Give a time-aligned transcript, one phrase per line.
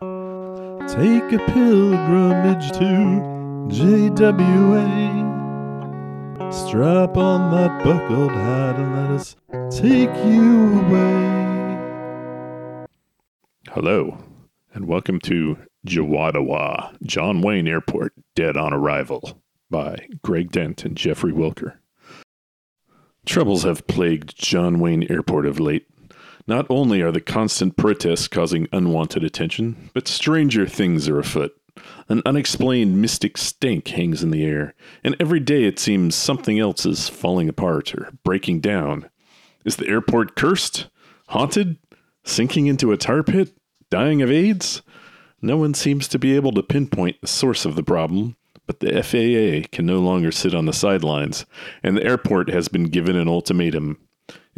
[0.00, 3.20] Take a pilgrimage to
[3.68, 4.80] JWA.
[6.50, 9.36] Strap on that buckled hat and let us
[9.70, 12.86] take you away.
[13.68, 14.16] Hello,
[14.72, 21.32] and welcome to Jawadawa, John Wayne Airport, Dead on Arrival by Greg Dent and Jeffrey
[21.32, 21.74] Wilker.
[23.26, 25.86] Troubles have plagued John Wayne Airport of late.
[26.50, 31.56] Not only are the constant protests causing unwanted attention, but stranger things are afoot.
[32.08, 34.74] An unexplained mystic stink hangs in the air,
[35.04, 39.08] and every day it seems something else is falling apart or breaking down.
[39.64, 40.88] Is the airport cursed?
[41.28, 41.78] Haunted?
[42.24, 43.56] Sinking into a tar pit?
[43.88, 44.82] Dying of AIDS?
[45.40, 48.34] No one seems to be able to pinpoint the source of the problem,
[48.66, 51.46] but the FAA can no longer sit on the sidelines,
[51.84, 53.98] and the airport has been given an ultimatum.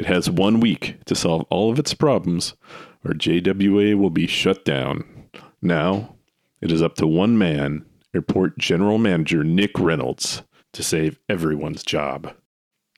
[0.02, 2.54] It has one week to solve all of its problems,
[3.04, 5.04] or JWA will be shut down.
[5.62, 6.16] Now,
[6.60, 12.34] it is up to one man, Airport General Manager Nick Reynolds, to save everyone's job.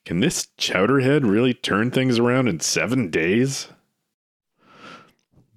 [0.03, 3.67] Can this chowderhead really turn things around in seven days?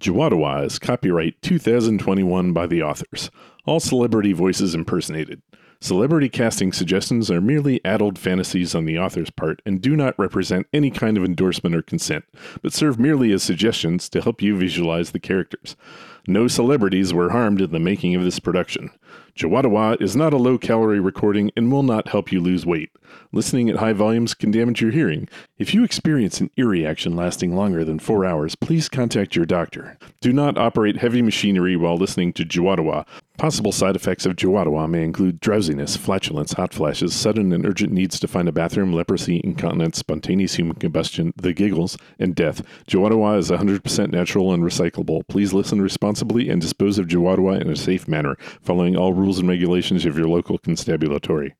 [0.01, 3.31] Jawadawa is copyright 2021 by the authors.
[3.65, 5.41] All celebrity voices impersonated.
[5.81, 10.67] Celebrity casting suggestions are merely addled fantasies on the author's part and do not represent
[10.73, 12.25] any kind of endorsement or consent,
[12.63, 15.77] but serve merely as suggestions to help you visualize the characters.
[16.27, 18.91] No celebrities were harmed in the making of this production.
[19.37, 22.91] Jawadawa is not a low calorie recording and will not help you lose weight.
[23.33, 25.29] Listening at high volumes can damage your hearing.
[25.59, 29.97] If you experience an ear reaction lasting longer than four hours, please contact your doctor.
[30.21, 33.07] Do not operate heavy machinery while listening to Jawadawa.
[33.39, 38.19] Possible side effects of Jawadawa may include drowsiness, flatulence, hot flashes, sudden and urgent needs
[38.19, 42.63] to find a bathroom, leprosy, incontinence, spontaneous human combustion, the giggles, and death.
[42.89, 45.23] Jawadawa is 100% natural and recyclable.
[45.29, 49.49] Please listen responsibly and dispose of Jawadawa in a safe manner, following all rules and
[49.49, 51.55] regulations of your local constabulary.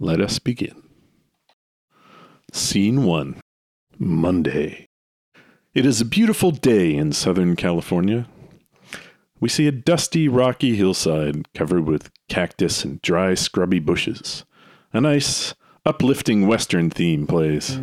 [0.00, 0.82] Let us begin.
[2.52, 3.40] Scene 1
[3.96, 4.88] Monday.
[5.72, 8.26] It is a beautiful day in Southern California.
[9.42, 14.44] We see a dusty, rocky hillside covered with cactus and dry, scrubby bushes.
[14.92, 15.54] A nice,
[15.84, 17.76] uplifting Western theme plays.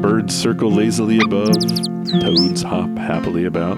[0.00, 1.54] Birds circle lazily above,
[2.20, 3.76] toads hop happily about.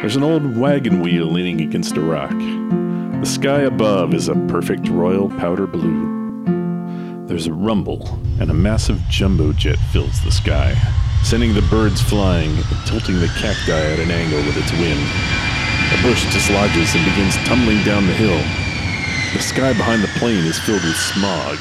[0.00, 2.30] There's an old wagon wheel leaning against a rock.
[2.30, 7.26] The sky above is a perfect royal powder blue.
[7.26, 8.06] There's a rumble,
[8.38, 10.76] and a massive jumbo jet fills the sky,
[11.24, 15.67] sending the birds flying and tilting the cacti at an angle with its wind.
[15.90, 18.38] A bush dislodges and begins tumbling down the hill.
[19.32, 21.56] The sky behind the plane is filled with smog.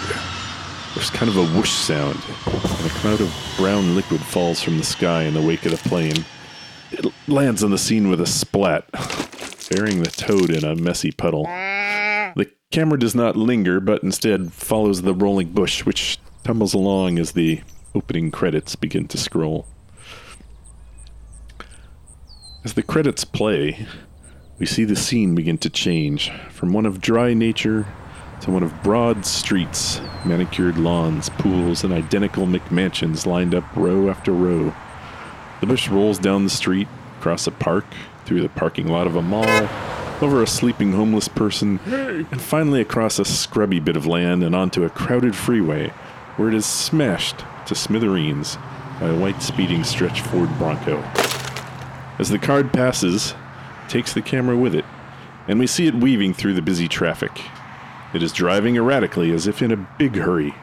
[0.93, 4.83] There's kind of a whoosh sound, and a cloud of brown liquid falls from the
[4.83, 6.25] sky in the wake of the plane.
[6.91, 8.89] It lands on the scene with a splat,
[9.69, 11.43] burying the toad in a messy puddle.
[11.43, 17.31] The camera does not linger, but instead follows the rolling bush, which tumbles along as
[17.31, 17.61] the
[17.95, 19.67] opening credits begin to scroll.
[22.65, 23.87] As the credits play,
[24.59, 27.85] we see the scene begin to change from one of dry nature
[28.41, 34.31] to one of broad streets, manicured lawns, pools, and identical McMansions lined up row after
[34.31, 34.73] row.
[35.59, 36.87] The bush rolls down the street,
[37.19, 37.85] across a park,
[38.25, 39.69] through the parking lot of a mall,
[40.21, 44.83] over a sleeping homeless person, and finally across a scrubby bit of land and onto
[44.83, 45.89] a crowded freeway
[46.35, 48.57] where it is smashed to smithereens
[48.99, 50.97] by a white speeding stretch Ford Bronco.
[52.19, 53.33] As the card passes,
[53.87, 54.85] takes the camera with it,
[55.47, 57.41] and we see it weaving through the busy traffic.
[58.13, 60.53] It is driving erratically as if in a big hurry,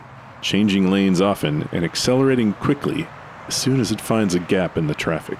[0.40, 3.06] changing lanes often and accelerating quickly
[3.48, 5.38] as soon as it finds a gap in the traffic.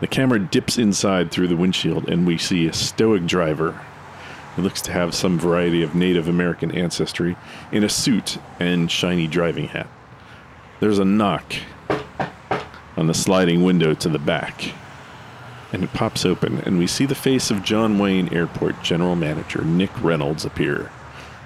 [0.00, 3.72] The camera dips inside through the windshield, and we see a stoic driver
[4.56, 7.36] who looks to have some variety of Native American ancestry
[7.70, 9.88] in a suit and shiny driving hat.
[10.80, 11.54] There's a knock
[12.96, 14.72] on the sliding window to the back,
[15.72, 19.62] and it pops open, and we see the face of John Wayne Airport General Manager
[19.62, 20.90] Nick Reynolds appear.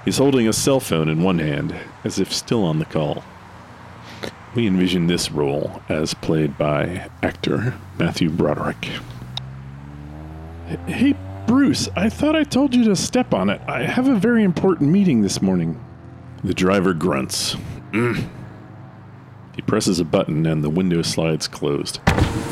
[0.05, 3.25] He's holding a cell phone in one hand, as if still on the call.
[4.55, 8.89] We envision this role as played by actor Matthew Broderick.
[10.87, 11.15] Hey,
[11.47, 13.61] Bruce, I thought I told you to step on it.
[13.67, 15.83] I have a very important meeting this morning.
[16.43, 17.57] The driver grunts.
[17.93, 18.29] Mm.
[19.55, 22.01] He presses a button and the window slides closed,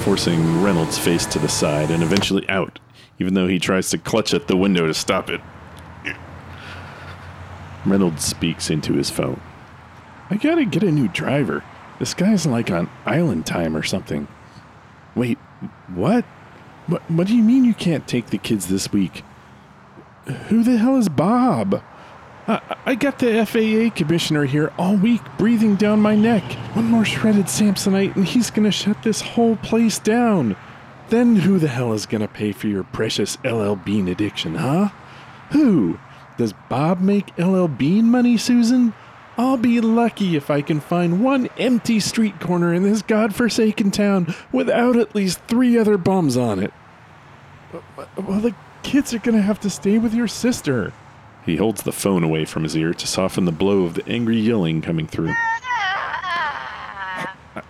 [0.04, 2.78] forcing Reynolds' face to the side and eventually out,
[3.18, 5.40] even though he tries to clutch at the window to stop it.
[7.84, 9.40] Reynolds speaks into his phone.
[10.30, 11.64] I gotta get a new driver.
[11.98, 14.28] This guy's like on island time or something.
[15.14, 15.38] Wait,
[15.94, 16.24] what?
[16.86, 19.24] What, what do you mean you can't take the kids this week?
[20.48, 21.82] Who the hell is Bob?
[22.46, 26.42] I, got the FAA commissioner here all week breathing down my neck.
[26.74, 30.56] One more shredded Samsonite and he's gonna shut this whole place down.
[31.08, 34.88] Then who the hell is gonna pay for your precious LL Bean addiction, huh?
[35.50, 35.98] Who?
[36.36, 38.94] Does Bob make LL Bean money, Susan?
[39.38, 44.34] I'll be lucky if I can find one empty street corner in this godforsaken town
[44.50, 46.72] without at least three other bums on it.
[48.16, 50.92] Well, the kids are gonna have to stay with your sister.
[51.44, 54.38] He holds the phone away from his ear to soften the blow of the angry
[54.38, 55.32] yelling coming through.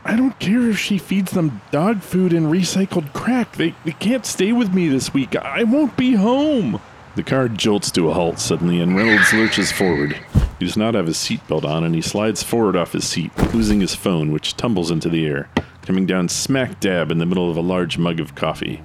[0.05, 3.57] I don't care if she feeds them dog food and recycled crack.
[3.57, 5.35] They, they can't stay with me this week.
[5.37, 6.81] I won't be home.
[7.15, 10.19] The car jolts to a halt suddenly, and Reynolds lurches forward.
[10.59, 13.81] He does not have his seatbelt on, and he slides forward off his seat, losing
[13.81, 15.49] his phone, which tumbles into the air,
[15.83, 18.83] coming down smack dab in the middle of a large mug of coffee.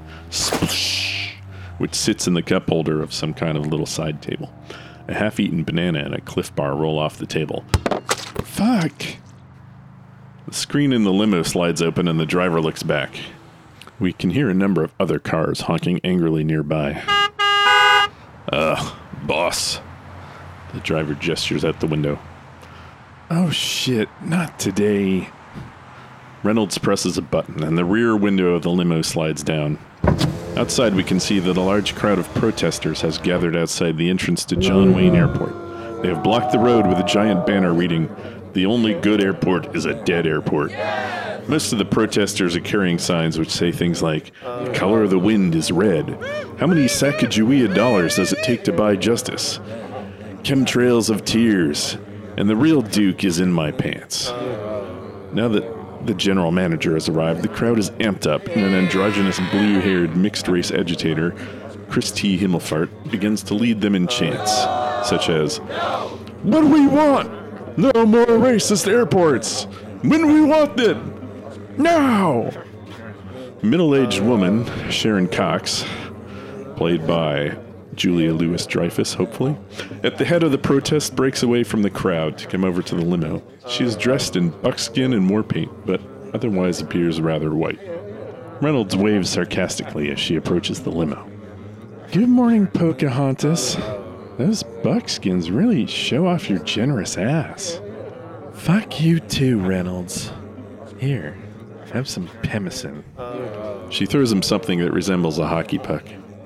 [1.78, 4.54] Which sits in the cup holder of some kind of little side table.
[5.08, 7.64] A half eaten banana and a Clif Bar roll off the table.
[8.44, 9.04] Fuck.
[10.48, 13.20] The screen in the limo slides open, and the driver looks back.
[14.00, 17.04] We can hear a number of other cars honking angrily nearby.
[18.52, 19.80] Ugh, boss.
[20.74, 22.20] The driver gestures out the window.
[23.30, 25.30] Oh shit, not today.
[26.44, 29.80] Reynolds presses a button, and the rear window of the limo slides down.
[30.58, 34.44] Outside, we can see that a large crowd of protesters has gathered outside the entrance
[34.46, 35.18] to John Wayne mm.
[35.18, 36.02] Airport.
[36.02, 38.10] They have blocked the road with a giant banner reading,
[38.54, 40.72] The only good airport is a dead airport.
[41.48, 45.20] Most of the protesters are carrying signs which say things like, The color of the
[45.20, 46.10] wind is red.
[46.58, 49.60] How many Sacagawea dollars does it take to buy justice?
[50.42, 52.00] Chemtrails of tears.
[52.36, 54.30] And the real Duke is in my pants.
[54.30, 58.74] Oh, now that the general manager has arrived, the crowd is amped up, and an
[58.74, 61.34] androgynous blue haired mixed race agitator,
[61.90, 62.38] Chris T.
[62.38, 64.52] Himmelfart, begins to lead them in chants,
[65.08, 65.58] such as,
[66.44, 67.78] What do we want?
[67.78, 69.66] No more racist airports!
[70.02, 71.14] When we want them!
[71.78, 72.52] Now!
[73.62, 75.84] Middle aged woman, Sharon Cox,
[76.76, 77.58] played by
[77.98, 79.58] Julia Louis Dreyfus, hopefully,
[80.04, 82.96] at the head of the protest breaks away from the crowd to come over to
[82.96, 83.44] the limo.
[83.68, 86.00] She is dressed in buckskin and war paint, but
[86.34, 87.80] otherwise appears rather white.
[88.62, 91.30] Reynolds waves sarcastically as she approaches the limo.
[92.12, 93.76] Good morning, Pocahontas.
[94.38, 97.82] Those buckskins really show off your generous ass.
[98.54, 100.32] Fuck you too, Reynolds.
[101.00, 101.38] Here,
[101.92, 103.04] have some pemmican.
[103.90, 106.04] She throws him something that resembles a hockey puck.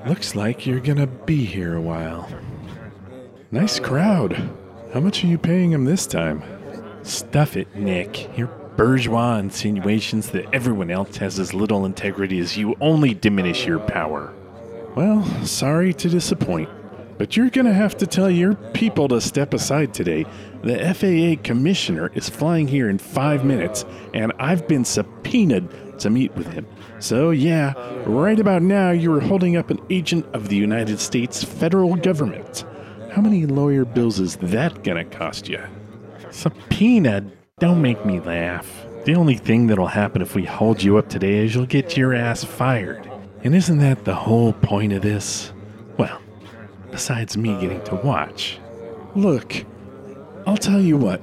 [0.07, 2.27] Looks like you're gonna be here a while.
[3.51, 4.49] Nice crowd.
[4.93, 6.41] How much are you paying him this time?
[7.03, 8.35] Stuff it, Nick.
[8.35, 13.79] Your bourgeois insinuations that everyone else has as little integrity as you only diminish your
[13.79, 14.33] power.
[14.95, 16.69] Well, sorry to disappoint,
[17.19, 20.25] but you're gonna have to tell your people to step aside today.
[20.63, 26.33] The FAA commissioner is flying here in five minutes, and I've been subpoenaed to meet
[26.35, 26.65] with him.
[26.99, 27.73] So, yeah,
[28.05, 32.65] right about now you are holding up an agent of the United States federal government.
[33.11, 35.61] How many lawyer bills is that gonna cost you?
[36.29, 37.25] Subpoena?
[37.59, 38.85] Don't make me laugh.
[39.05, 42.13] The only thing that'll happen if we hold you up today is you'll get your
[42.13, 43.09] ass fired.
[43.43, 45.51] And isn't that the whole point of this?
[45.97, 46.21] Well,
[46.91, 48.59] besides me getting to watch.
[49.15, 49.65] Look,
[50.45, 51.21] I'll tell you what.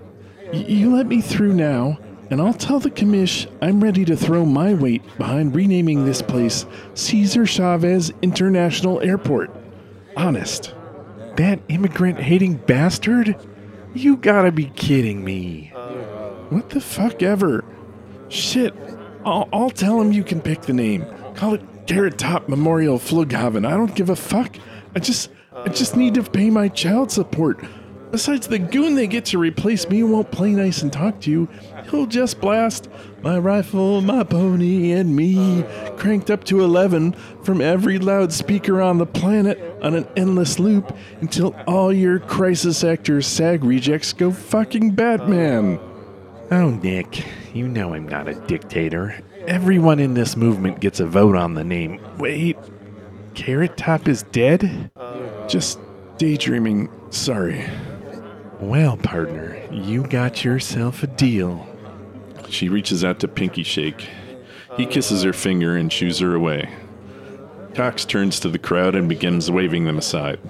[0.53, 1.99] Y- you let me through now,
[2.31, 6.67] and I'll tell the commish I'm ready to throw my weight behind renaming this place
[6.95, 9.51] Cesar Chavez International Airport.
[10.17, 10.75] Honest.
[11.37, 13.37] That immigrant hating bastard?
[13.95, 15.73] You gotta be kidding me.
[16.51, 17.65] What the fuck ever?
[18.29, 18.75] Shit.
[19.25, 21.07] I'll, I'll tell him you can pick the name.
[21.35, 23.67] Call it Carrot Top Memorial Flughafen.
[23.67, 24.57] I don't give a fuck.
[24.95, 27.65] I just I just need to pay my child support.
[28.11, 31.49] Besides, the goon they get to replace me won't play nice and talk to you.
[31.91, 32.89] He'll just blast
[33.23, 35.65] my rifle, my pony, and me,
[35.97, 37.13] cranked up to 11
[37.43, 43.21] from every loudspeaker on the planet on an endless loop until all your crisis actor
[43.21, 45.79] SAG rejects go fucking Batman.
[46.51, 49.23] Oh, Nick, you know I'm not a dictator.
[49.47, 52.01] Everyone in this movement gets a vote on the name.
[52.17, 52.57] Wait,
[53.35, 54.91] Carrot Top is dead?
[55.47, 55.79] Just
[56.17, 56.89] daydreaming.
[57.11, 57.65] Sorry.
[58.61, 61.67] Well, partner, you got yourself a deal.
[62.49, 64.09] She reaches out to Pinky Shake.
[64.77, 66.69] He kisses her finger and shoos her away.
[67.75, 70.41] Cox turns to the crowd and begins waving them aside.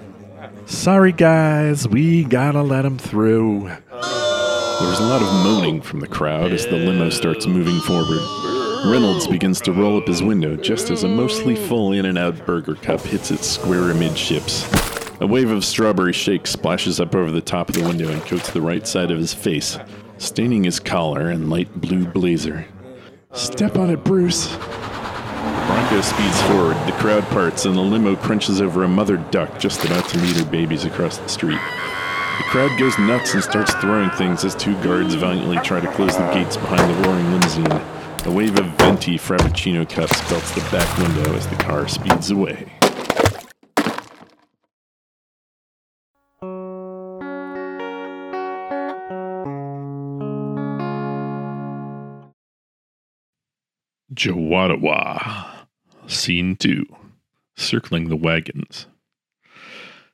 [0.65, 3.65] Sorry, guys, we gotta let him through.
[3.91, 8.21] There is a lot of moaning from the crowd as the limo starts moving forward.
[8.91, 12.45] Reynolds begins to roll up his window just as a mostly full In N Out
[12.45, 14.63] burger cup hits its square amidships.
[15.21, 18.51] A wave of strawberry shake splashes up over the top of the window and coats
[18.51, 19.77] the right side of his face,
[20.17, 22.65] staining his collar and light blue blazer.
[23.33, 24.47] Step on it, Bruce.
[24.55, 29.83] Bronco speeds forward, the crowd parts, and the limo crunches over a mother duck just
[29.83, 31.59] about to meet her babies across the street.
[32.37, 36.15] The crowd goes nuts and starts throwing things as two guards valiantly try to close
[36.15, 37.71] the gates behind the roaring limousine.
[38.25, 42.78] A wave of venti frappuccino cups belts the back window as the car speeds away.
[54.13, 55.45] Jawadawa.
[56.07, 56.85] Scene 2.
[57.55, 58.87] Circling the wagons.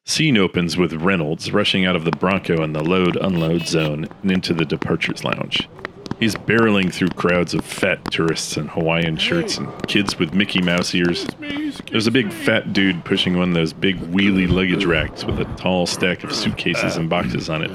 [0.04, 4.32] Scene opens with Reynolds rushing out of the Bronco in the load unload zone and
[4.32, 5.70] into the departures lounge.
[6.20, 10.94] He's barreling through crowds of fat tourists in Hawaiian shirts and kids with Mickey Mouse
[10.94, 11.26] ears.
[11.90, 15.46] There's a big fat dude pushing one of those big wheelie luggage racks with a
[15.56, 17.72] tall stack of suitcases and boxes on it.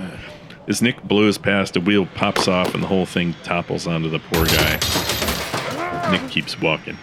[0.68, 4.20] As Nick blows past, a wheel pops off and the whole thing topples onto the
[4.20, 5.19] poor guy.
[6.10, 6.98] Nick keeps walking.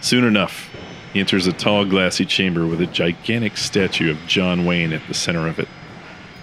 [0.00, 0.70] Soon enough,
[1.12, 5.14] he enters a tall, glassy chamber with a gigantic statue of John Wayne at the
[5.14, 5.68] center of it.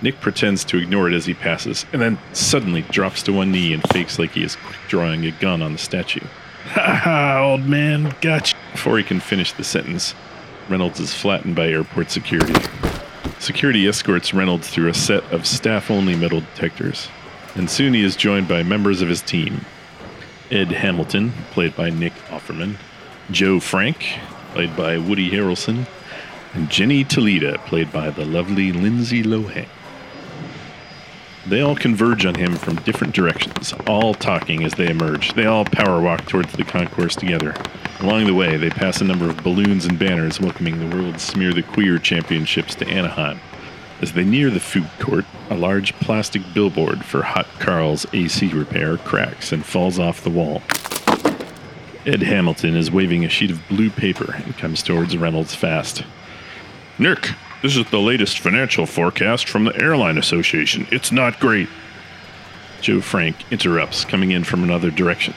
[0.02, 3.74] Nick pretends to ignore it as he passes, and then suddenly drops to one knee
[3.74, 6.26] and fakes like he is quick drawing a gun on the statue.
[6.66, 8.56] Ha ha, old man, gotcha.
[8.72, 10.16] Before he can finish the sentence,
[10.68, 12.54] Reynolds is flattened by airport security.
[13.40, 17.08] Security escorts Reynolds through a set of staff only metal detectors,
[17.54, 19.64] and soon he is joined by members of his team
[20.52, 22.76] Ed Hamilton, played by Nick Offerman,
[23.32, 24.20] Joe Frank,
[24.54, 25.88] played by Woody Harrelson,
[26.54, 29.68] and Jenny Toledo, played by the lovely Lindsay Lohan.
[31.48, 35.34] They all converge on him from different directions, all talking as they emerge.
[35.34, 37.56] They all power walk towards the concourse together.
[38.00, 41.54] Along the way, they pass a number of balloons and banners welcoming the World Smear
[41.54, 43.40] the Queer Championships to Anaheim.
[44.02, 48.98] As they near the food court, a large plastic billboard for Hot Carl's AC repair
[48.98, 50.62] cracks and falls off the wall.
[52.06, 56.04] Ed Hamilton is waving a sheet of blue paper and comes towards Reynolds fast.
[57.00, 60.88] Nick, this is the latest financial forecast from the Airline Association.
[60.92, 61.70] It's not great.
[62.82, 65.34] Joe Frank interrupts, coming in from another direction,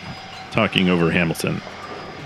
[0.51, 1.63] talking over Hamilton.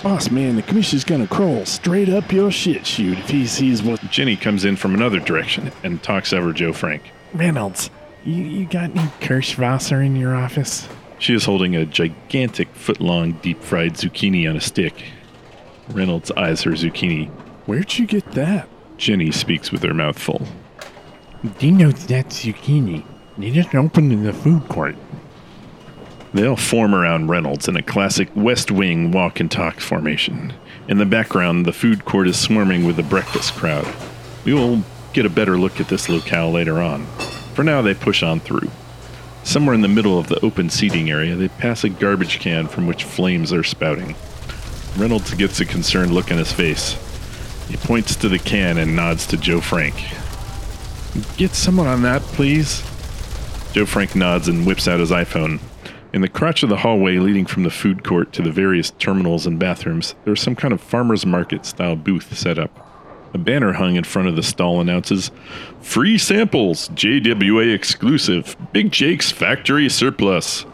[0.03, 4.01] Boss man, the commissioner's gonna crawl straight up your shit chute if he sees what.
[4.11, 7.03] Jenny comes in from another direction and talks over Joe Frank.
[7.33, 7.89] Reynolds,
[8.25, 10.89] you, you got any Kirschwasser in your office?
[11.21, 15.05] She is holding a gigantic foot long deep fried zucchini on a stick.
[15.89, 17.29] Reynolds eyes her zucchini.
[17.67, 18.69] Where'd you get that?
[18.97, 20.43] Jenny speaks with her mouth full.
[21.61, 23.05] Dino's that zucchini.
[23.39, 24.97] They just opened in the food court.
[26.35, 30.55] They all form around Reynolds in a classic West Wing walk and talk formation.
[30.89, 33.87] In the background, the food court is swarming with the breakfast crowd.
[34.45, 37.05] We will get a better look at this locale later on.
[37.55, 38.71] For now, they push on through.
[39.45, 42.87] Somewhere in the middle of the open seating area, they pass a garbage can from
[42.87, 44.15] which flames are spouting.
[44.97, 46.97] Reynolds gets a concerned look on his face.
[47.69, 49.95] He points to the can and nods to Joe Frank.
[51.37, 52.81] Get someone on that, please.
[53.73, 55.61] Joe Frank nods and whips out his iPhone.
[56.13, 59.47] In the crotch of the hallway leading from the food court to the various terminals
[59.47, 62.87] and bathrooms, there is some kind of farmer's market style booth set up.
[63.33, 65.31] A banner hung in front of the stall announces
[65.81, 70.67] Free samples, JWA exclusive, Big Jake's factory surplus.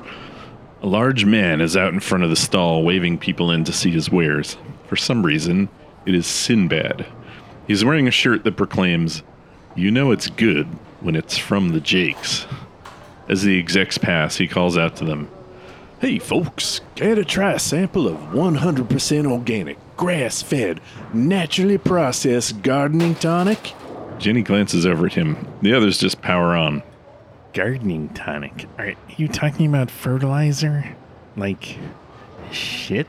[0.82, 3.92] A large man is out in front of the stall waving people in to see
[3.92, 4.56] his wares.
[4.88, 5.68] For some reason,
[6.04, 7.06] it is Sinbad.
[7.68, 9.22] He's wearing a shirt that proclaims,
[9.76, 10.66] You know it's good
[11.00, 12.44] when it's from the Jakes.
[13.28, 15.28] As the execs pass, he calls out to them,
[16.00, 20.80] Hey folks, care to try a sample of 100% organic, grass fed,
[21.12, 23.74] naturally processed gardening tonic?
[24.18, 25.36] Jenny glances over at him.
[25.60, 26.82] The others just power on.
[27.52, 28.66] Gardening tonic.
[28.78, 30.96] Are you talking about fertilizer?
[31.36, 31.78] Like
[32.50, 33.06] shit?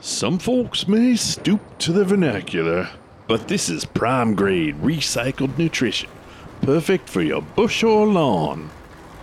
[0.00, 2.88] Some folks may stoop to the vernacular,
[3.28, 6.10] but this is prime grade recycled nutrition.
[6.62, 8.70] Perfect for your bush or lawn.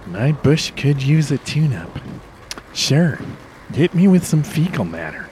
[0.07, 1.99] My bush could use a tune up.
[2.73, 3.19] Sure.
[3.73, 5.29] Hit me with some fecal matter.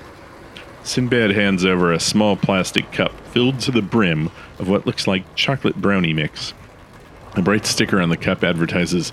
[0.83, 5.36] Sinbad hands over a small plastic cup filled to the brim of what looks like
[5.36, 6.53] chocolate brownie mix.
[7.36, 9.12] A bright sticker on the cup advertises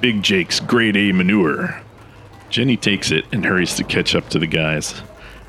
[0.00, 1.82] Big Jake's Grade A Manure.
[2.48, 5.02] Jenny takes it and hurries to catch up to the guys.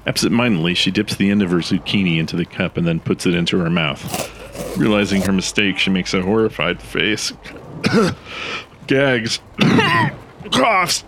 [0.05, 3.25] Absent mindedly, she dips the end of her zucchini into the cup and then puts
[3.25, 4.77] it into her mouth.
[4.77, 7.34] Realizing her mistake, she makes a horrified face.
[8.92, 9.40] Gags.
[10.52, 11.06] Coughs.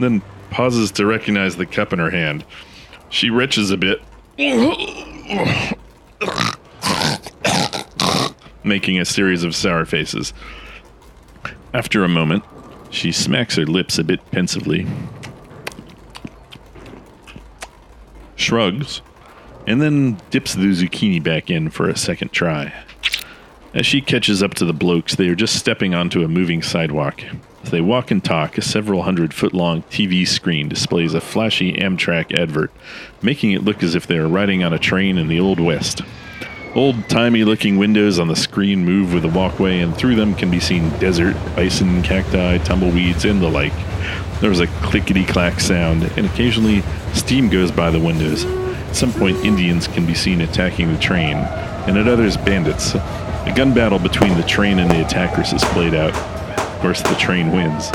[0.00, 2.46] then pauses to recognize the cup in her hand.
[3.10, 4.00] She retches a bit,
[8.64, 10.32] making a series of sour faces.
[11.74, 12.42] After a moment,
[12.88, 14.86] she smacks her lips a bit pensively,
[18.34, 19.02] shrugs,
[19.66, 22.72] and then dips the zucchini back in for a second try.
[23.74, 27.24] As she catches up to the blokes, they are just stepping onto a moving sidewalk.
[27.64, 31.72] As they walk and talk, a several hundred foot long TV screen displays a flashy
[31.72, 32.70] Amtrak advert,
[33.20, 36.02] making it look as if they are riding on a train in the Old West.
[36.76, 40.52] Old timey looking windows on the screen move with the walkway, and through them can
[40.52, 43.72] be seen desert, bison, cacti, tumbleweeds, and the like.
[44.40, 48.44] There's a clickety clack sound, and occasionally steam goes by the windows.
[48.44, 52.94] At some point, Indians can be seen attacking the train, and at others, bandits.
[53.46, 56.14] A gun battle between the train and the attackers is played out.
[56.58, 57.90] Of course, the train wins.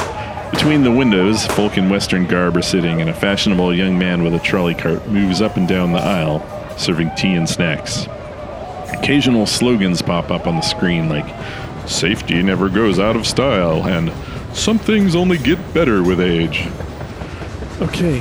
[0.52, 4.34] Between the windows, folk in Western garb are sitting, and a fashionable young man with
[4.34, 6.46] a trolley cart moves up and down the aisle,
[6.78, 8.08] serving tea and snacks.
[8.94, 11.26] Occasional slogans pop up on the screen like,
[11.88, 14.12] Safety never goes out of style, and
[14.56, 16.68] Some things only get better with age.
[17.82, 18.20] Okay,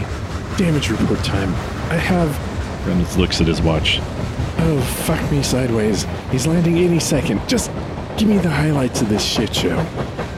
[0.56, 1.54] damage report time.
[1.90, 2.86] I have.
[2.86, 4.00] Reynolds looks at his watch.
[4.58, 6.06] Oh, fuck me sideways.
[6.30, 7.46] He's landing any second.
[7.48, 7.70] Just
[8.16, 9.78] give me the highlights of this shit show.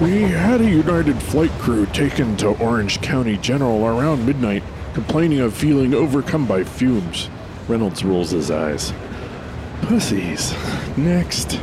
[0.01, 4.63] We had a United flight crew taken to Orange County General around midnight,
[4.95, 7.29] complaining of feeling overcome by fumes.
[7.69, 8.93] Reynolds rolls his eyes.
[9.83, 10.55] Pussies.
[10.97, 11.61] Next.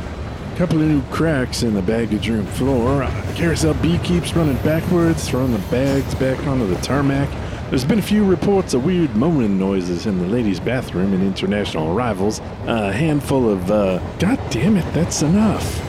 [0.56, 3.08] Couple of new cracks in the baggage room floor.
[3.36, 7.28] Carousel B keeps running backwards, throwing the bags back onto the tarmac.
[7.68, 11.94] There's been a few reports of weird moaning noises in the ladies' bathroom in international
[11.94, 12.40] arrivals.
[12.66, 15.82] A handful of, uh, God damn it, that's enough.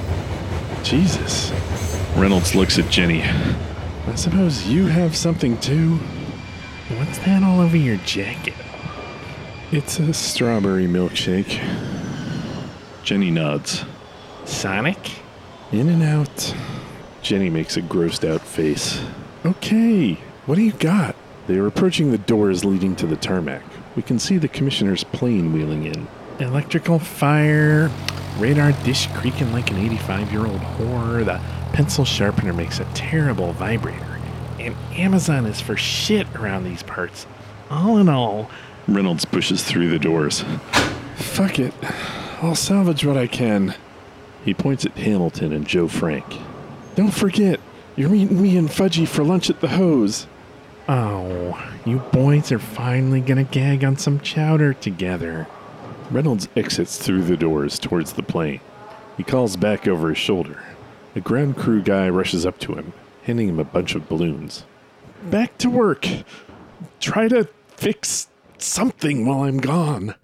[0.84, 1.54] Jesus.
[2.18, 3.24] Reynolds looks at Jenny.
[3.24, 5.96] I suppose you have something too?
[6.98, 8.56] What's that all over your jacket?
[9.72, 11.62] It's a strawberry milkshake.
[13.04, 13.86] Jenny nods.
[14.44, 15.22] Sonic?
[15.72, 16.54] In and out.
[17.22, 19.02] Jenny makes a grossed out face.
[19.46, 21.16] Okay, what do you got?
[21.50, 23.64] They are approaching the doors leading to the tarmac.
[23.96, 26.08] We can see the commissioner's plane wheeling in.
[26.38, 27.90] Electrical fire,
[28.38, 31.42] radar dish creaking like an 85 year old whore, the
[31.74, 34.22] pencil sharpener makes a terrible vibrator,
[34.60, 37.26] and Amazon is for shit around these parts.
[37.72, 38.52] All in all,
[38.88, 40.46] Reynolds pushes through the doors.
[41.16, 41.74] Fuck it.
[42.44, 43.74] I'll salvage what I can.
[44.46, 46.26] He points at Hamilton and Joe Frank.
[46.94, 47.60] Don't forget,
[47.96, 50.28] you're meeting me and Fudgy for lunch at the hose.
[50.92, 55.46] Oh, you boys are finally gonna gag on some chowder together.
[56.10, 58.60] Reynolds exits through the doors towards the plane.
[59.16, 60.64] He calls back over his shoulder.
[61.16, 64.66] A ground crew guy rushes up to him, handing him a bunch of balloons.
[65.22, 66.08] Back to work.
[67.00, 70.16] Try to fix something while I'm gone.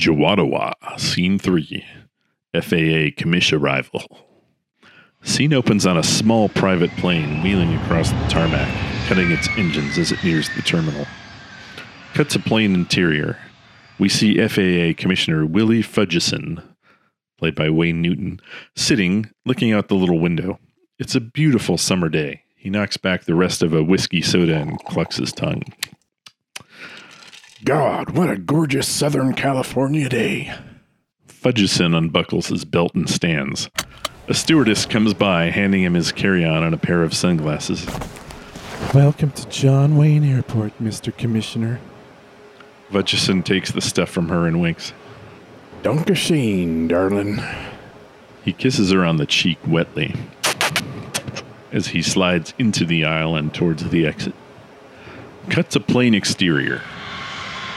[0.00, 1.84] Jawadawa, Scene 3.
[2.54, 4.26] FAA Commish arrival.
[5.22, 8.66] Scene opens on a small private plane wheeling across the tarmac,
[9.08, 11.06] cutting its engines as it nears the terminal.
[12.14, 13.36] Cut to plane interior.
[13.98, 16.62] We see FAA Commissioner Willie Fudgeson,
[17.36, 18.40] played by Wayne Newton,
[18.74, 20.58] sitting, looking out the little window.
[20.98, 22.44] It's a beautiful summer day.
[22.56, 25.62] He knocks back the rest of a whiskey soda and clucks his tongue.
[27.62, 30.54] God, what a gorgeous Southern California day.
[31.28, 33.68] Fudgeson unbuckles his belt and stands.
[34.28, 37.86] A stewardess comes by, handing him his carry on and a pair of sunglasses.
[38.94, 41.14] Welcome to John Wayne Airport, Mr.
[41.14, 41.80] Commissioner.
[42.90, 44.94] Fudgeson takes the stuff from her and winks.
[45.82, 47.40] Dankeschön, darling.
[48.42, 50.14] He kisses her on the cheek wetly
[51.72, 54.34] as he slides into the aisle and towards the exit.
[55.50, 56.80] Cuts a plane exterior.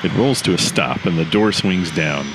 [0.03, 2.27] It rolls to a stop and the door swings down.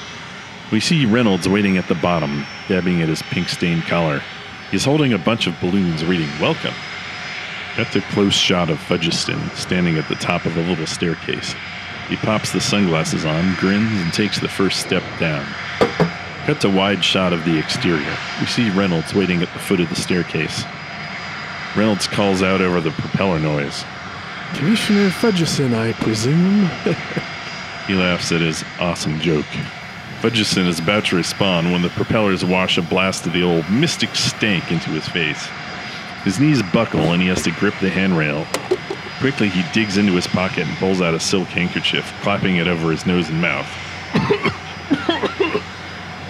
[0.73, 4.23] We see Reynolds waiting at the bottom, dabbing at his pink stained collar.
[4.71, 6.75] He's holding a bunch of balloons reading Welcome.
[7.75, 11.55] Cut to close shot of Fudgeson standing at the top of a little staircase.
[12.09, 15.47] He pops the sunglasses on, grins, and takes the first step down.
[16.47, 18.17] Cut to wide shot of the exterior.
[18.41, 20.65] We see Reynolds waiting at the foot of the staircase.
[21.77, 23.85] Reynolds calls out over the propeller noise.
[24.55, 26.71] Commissioner Fudgeson, I presume.
[27.88, 29.46] He laughs at his awesome joke.
[30.20, 34.14] Fudgeson is about to respond when the propellers wash a blast of the old mystic
[34.14, 35.48] stank into his face.
[36.22, 38.46] His knees buckle and he has to grip the handrail.
[39.20, 42.90] Quickly, he digs into his pocket and pulls out a silk handkerchief, clapping it over
[42.90, 43.66] his nose and mouth.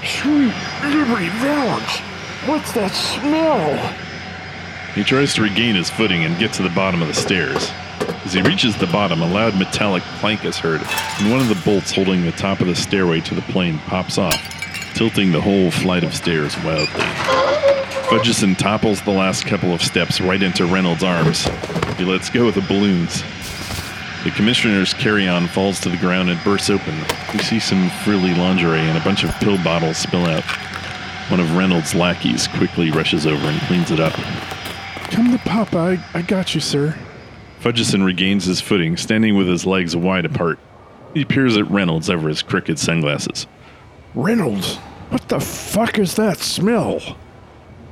[0.04, 1.98] Sweet Liberty Valance!
[2.46, 3.76] What's that smell?
[4.94, 7.72] He tries to regain his footing and get to the bottom of the stairs.
[8.24, 10.80] As he reaches the bottom, a loud metallic clank is heard,
[11.18, 14.18] and one of the bolts holding the top of the stairway to the plane pops
[14.18, 14.36] off,
[14.94, 17.04] tilting the whole flight of stairs wildly.
[18.08, 21.46] Fudgeson topples the last couple of steps right into Reynolds' arms.
[21.96, 23.22] He lets go of the balloons.
[24.24, 26.94] The commissioner's carry-on falls to the ground and bursts open.
[27.32, 30.44] We see some frilly lingerie and a bunch of pill bottles spill out.
[31.30, 34.14] One of Reynolds' lackeys quickly rushes over and cleans it up.
[35.10, 36.00] Come to Papa.
[36.14, 36.98] I, I got you, sir.
[37.60, 40.58] Fudgeson regains his footing, standing with his legs wide apart.
[41.14, 43.46] He peers at Reynolds over his crooked sunglasses.
[44.14, 44.76] Reynolds,
[45.10, 47.00] what the fuck is that smell?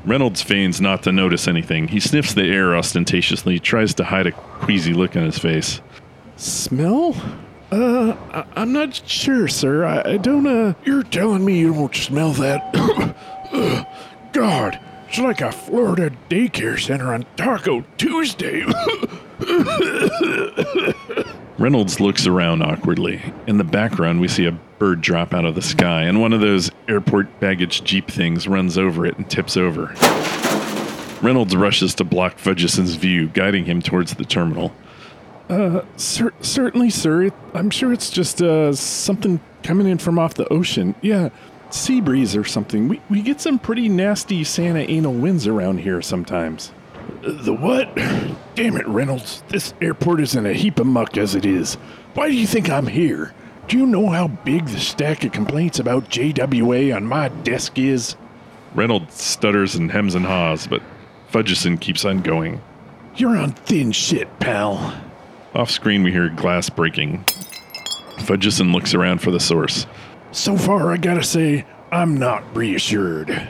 [0.05, 1.89] Reynolds feigns not to notice anything.
[1.89, 5.81] He sniffs the air ostentatiously, tries to hide a queasy look on his face.
[6.37, 7.17] Smell?
[7.73, 9.85] Uh, I, I'm not sure, sir.
[9.85, 10.75] I, I don't, uh.
[10.85, 12.71] You're telling me you don't smell that?
[13.53, 13.87] Ugh,
[14.33, 18.65] God, it's like a Florida daycare center on Taco Tuesday.
[21.59, 23.23] Reynolds looks around awkwardly.
[23.47, 26.41] In the background, we see a bird drop out of the sky, and one of
[26.41, 29.95] those airport baggage jeep things runs over it and tips over.
[31.23, 34.73] Reynolds rushes to block Fudgeson's view, guiding him towards the terminal.
[35.49, 37.31] Uh, cer- certainly, sir.
[37.55, 40.95] I'm sure it's just, uh, something coming in from off the ocean.
[41.01, 41.31] Yeah,
[41.71, 42.89] sea breeze or something.
[42.89, 46.73] We, we get some pretty nasty Santa anal winds around here sometimes.
[47.23, 47.95] The what?
[48.55, 49.43] Damn it, Reynolds.
[49.49, 51.75] This airport is in a heap of muck as it is.
[52.15, 53.35] Why do you think I'm here?
[53.69, 58.17] Do you know how big the stack of complaints about JWA on my desk is?
[58.75, 60.83] Reynolds stutters and hems and haws, but
[61.31, 62.61] Fudgeson keeps on going.
[63.17, 64.95] You're on thin shit, pal.
[65.55, 67.25] Off screen, we hear glass breaking.
[68.19, 69.87] Fudgeson looks around for the source.
[70.33, 73.49] So far, I gotta say, I'm not reassured.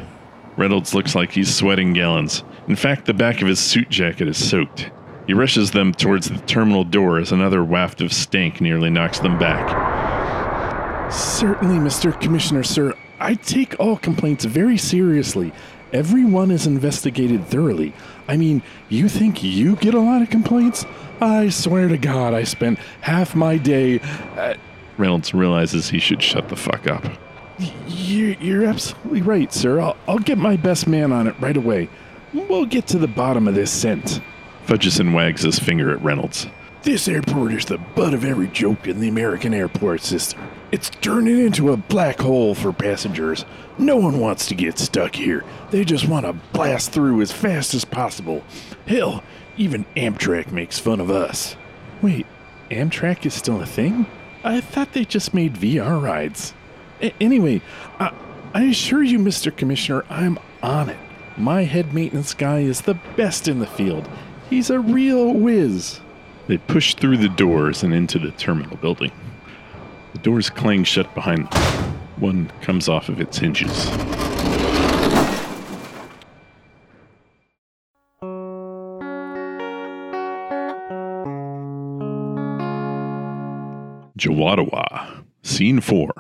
[0.57, 2.43] Reynolds looks like he's sweating gallons.
[2.69, 4.91] In fact, the back of his suit jacket is soaked.
[5.27, 9.39] He rushes them towards the terminal door as another waft of stank nearly knocks them
[9.39, 11.13] back.
[11.13, 12.19] Certainly, Mr.
[12.21, 12.95] Commissioner, sir.
[13.19, 15.53] I take all complaints very seriously.
[15.93, 17.95] Everyone is investigated thoroughly.
[18.29, 20.85] I mean, you think you get a lot of complaints?
[21.21, 24.01] I swear to God, I spent half my day.
[24.37, 24.55] Uh,
[24.99, 27.05] Reynolds realizes he should shut the fuck up.
[27.87, 29.81] you're, you're absolutely right, sir.
[29.81, 31.89] I'll, I'll get my best man on it right away.
[32.37, 34.21] We'll get to the bottom of this scent.
[34.67, 36.47] Fudgeson wags his finger at Reynolds.
[36.83, 40.41] This airport is the butt of every joke in the American airport system.
[40.71, 43.47] It's turning into a black hole for passengers.
[43.79, 45.45] No one wants to get stuck here.
[45.71, 48.45] They just want to blast through as fast as possible.
[48.87, 49.25] Hell,
[49.57, 51.57] even Amtrak makes fun of us.
[52.03, 52.27] Wait,
[52.71, 54.07] Amtrak is still a thing?
[54.45, 56.53] I thought they just made VR rides.
[57.01, 57.63] A- anyway,
[57.99, 58.13] I,
[58.53, 59.57] I assure you, Mr.
[59.57, 60.99] Commissioner, I'm on it.
[61.39, 64.09] My head maintenance guy is the best in the field.
[64.49, 66.01] He's a real whiz.
[66.47, 69.13] They push through the doors and into the terminal building.
[70.15, 71.63] The doors clang shut behind them.
[72.17, 73.91] One comes off of its hinges.
[84.17, 86.13] Jawadawa, Scene 4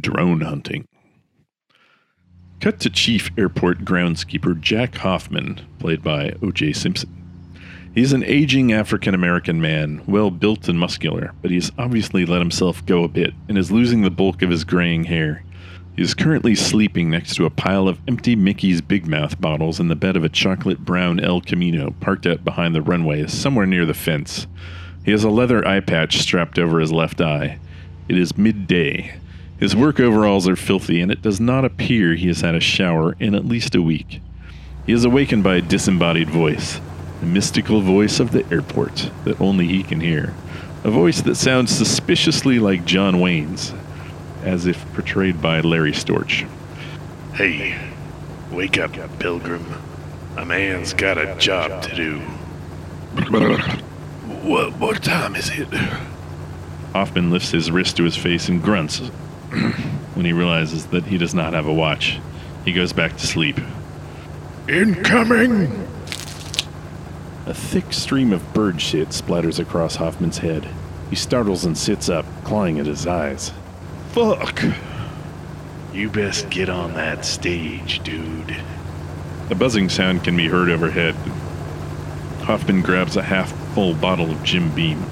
[0.00, 0.88] Drone Hunting.
[2.62, 6.74] Cut to Chief Airport Groundskeeper Jack Hoffman, played by O.J.
[6.74, 7.10] Simpson.
[7.92, 12.86] He's an aging African American man, well built and muscular, but he's obviously let himself
[12.86, 15.42] go a bit and is losing the bulk of his graying hair.
[15.96, 19.88] He is currently sleeping next to a pile of empty Mickey's Big Mouth bottles in
[19.88, 23.84] the bed of a chocolate brown El Camino parked out behind the runway somewhere near
[23.84, 24.46] the fence.
[25.04, 27.58] He has a leather eye patch strapped over his left eye.
[28.08, 29.16] It is midday.
[29.62, 33.14] His work overalls are filthy, and it does not appear he has had a shower
[33.20, 34.20] in at least a week.
[34.86, 36.80] He is awakened by a disembodied voice,
[37.20, 40.34] the mystical voice of the airport that only he can hear.
[40.82, 43.72] A voice that sounds suspiciously like John Wayne's,
[44.42, 46.44] as if portrayed by Larry Storch.
[47.34, 47.78] Hey,
[48.50, 49.64] wake up, pilgrim.
[50.38, 52.18] A man's got a job to do.
[54.42, 55.68] What, what time is it?
[56.92, 59.00] Hoffman lifts his wrist to his face and grunts
[60.14, 62.18] when he realizes that he does not have a watch.
[62.64, 63.58] He goes back to sleep.
[64.68, 65.88] Incoming!
[67.46, 70.68] A thick stream of bird shit splatters across Hoffman's head.
[71.10, 73.52] He startles and sits up, clawing at his eyes.
[74.12, 74.62] Fuck!
[75.92, 78.56] You best get on that stage, dude.
[79.50, 81.14] A buzzing sound can be heard overhead.
[82.44, 85.04] Hoffman grabs a half full bottle of Jim Beam.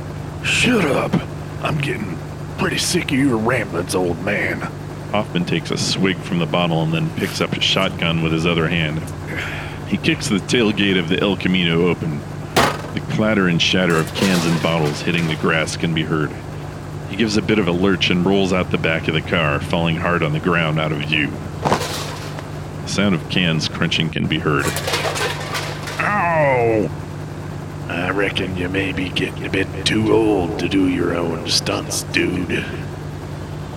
[0.44, 1.14] Shut up!
[1.62, 2.16] I'm getting
[2.60, 4.60] pretty sick of your ramblings, old man.
[5.12, 8.44] Hoffman takes a swig from the bottle and then picks up a shotgun with his
[8.44, 9.00] other hand.
[9.88, 12.20] He kicks the tailgate of the El Camino open.
[12.92, 16.30] The clatter and shatter of cans and bottles hitting the grass can be heard.
[17.08, 19.58] He gives a bit of a lurch and rolls out the back of the car,
[19.58, 21.28] falling hard on the ground out of view.
[21.62, 24.66] The sound of cans crunching can be heard.
[25.98, 26.90] Ow!
[27.90, 32.04] I reckon you may be getting a bit too old to do your own stunts,
[32.04, 32.64] dude.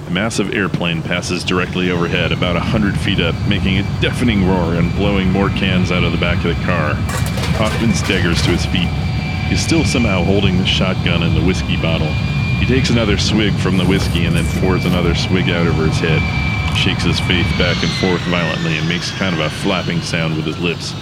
[0.08, 4.76] A massive airplane passes directly overhead, about a hundred feet up, making a deafening roar
[4.76, 6.94] and blowing more cans out of the back of the car.
[7.58, 8.90] Hoffman staggers to his feet.
[9.50, 12.14] He's still somehow holding the shotgun and the whiskey bottle.
[12.62, 15.98] He takes another swig from the whiskey and then pours another swig out over his
[15.98, 16.22] head.
[16.78, 20.46] Shakes his face back and forth violently and makes kind of a flapping sound with
[20.46, 20.94] his lips.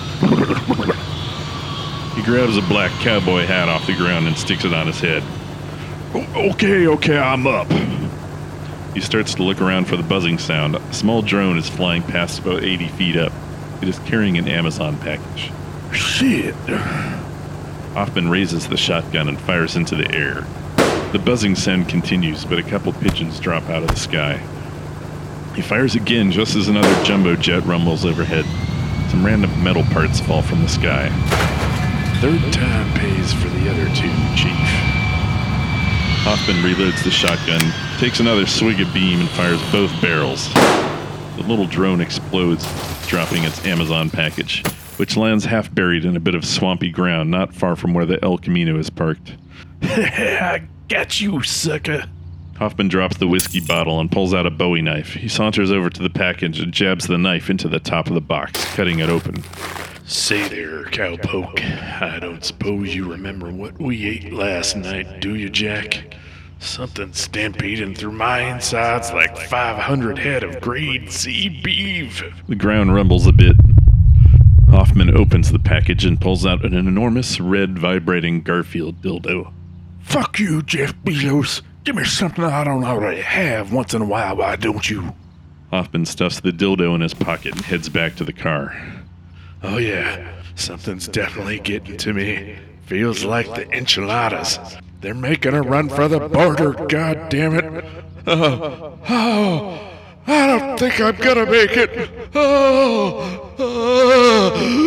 [2.15, 5.24] He grabs a black cowboy hat off the ground and sticks it on his head.
[6.13, 7.71] Okay, okay, I'm up.
[8.93, 10.76] He starts to look around for the buzzing sound.
[10.76, 13.32] A small drone is flying past about 80 feet up.
[13.82, 15.52] It is carrying an Amazon package.
[15.93, 16.54] Shit.
[17.93, 20.45] Hoffman raises the shotgun and fires into the air.
[21.13, 24.38] The buzzing sound continues, but a couple pigeons drop out of the sky.
[25.56, 28.45] He fires again just as another jumbo jet rumbles overhead.
[29.10, 31.10] Some random metal parts fall from the sky.
[32.22, 34.54] Third time pays for the other two, Chief.
[36.22, 37.60] Hoffman reloads the shotgun,
[37.98, 40.54] takes another swig of beam, and fires both barrels.
[40.54, 42.64] The little drone explodes,
[43.08, 44.64] dropping its Amazon package,
[44.98, 48.24] which lands half buried in a bit of swampy ground not far from where the
[48.24, 49.36] El Camino is parked.
[49.82, 52.04] I got you, sucker.
[52.58, 55.14] Hoffman drops the whiskey bottle and pulls out a bowie knife.
[55.16, 58.22] He saunters over to the package and jabs the knife into the top of the
[58.22, 59.44] box, cutting it open.
[60.12, 61.62] Say there, cowpoke.
[62.02, 66.15] I don't suppose you remember what we ate last night, do you, Jack?
[66.60, 72.21] Something stampeding through my insides like 500 head of grade C beef.
[72.50, 73.56] The ground rumbles a bit.
[74.69, 79.54] Hoffman opens the package and pulls out an enormous red vibrating Garfield dildo.
[80.02, 81.62] Fuck you, Jeff Bezos.
[81.86, 85.15] Give me something I don't already have once in a while, why don't you?
[85.69, 88.76] Hoffman stuffs the dildo in his pocket and heads back to the car.
[89.63, 92.58] Oh, yeah, something's definitely getting to me.
[92.86, 94.60] Feels like the enchiladas.
[95.02, 97.86] They're making a run for the border, god damn it.
[98.28, 99.91] Oh, oh,
[100.28, 102.10] I don't think I'm gonna make it.
[102.36, 104.82] Oh, oh.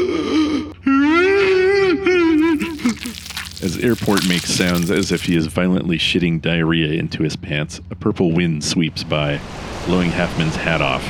[3.62, 7.94] As Airport makes sounds as if he is violently shitting diarrhea into his pants, a
[7.94, 9.40] purple wind sweeps by,
[9.86, 11.02] blowing Hoffman's hat off.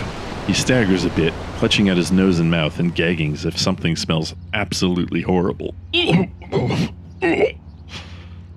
[0.46, 3.96] He staggers a bit, clutching at his nose and mouth and gagging as if something
[3.96, 5.74] smells absolutely horrible.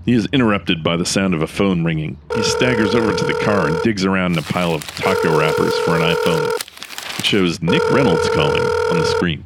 [0.05, 2.17] He is interrupted by the sound of a phone ringing.
[2.35, 5.77] He staggers over to the car and digs around in a pile of taco wrappers
[5.79, 7.19] for an iPhone.
[7.19, 9.43] It shows Nick Reynolds calling on the screen.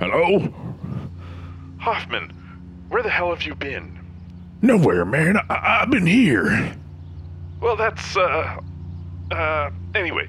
[0.00, 0.52] Hello?
[1.78, 2.30] Hoffman,
[2.88, 3.98] where the hell have you been?
[4.62, 5.36] Nowhere, man.
[5.50, 6.72] I- I've been here.
[7.60, 8.60] Well, that's, uh.
[9.30, 9.70] Uh.
[9.94, 10.28] Anyway,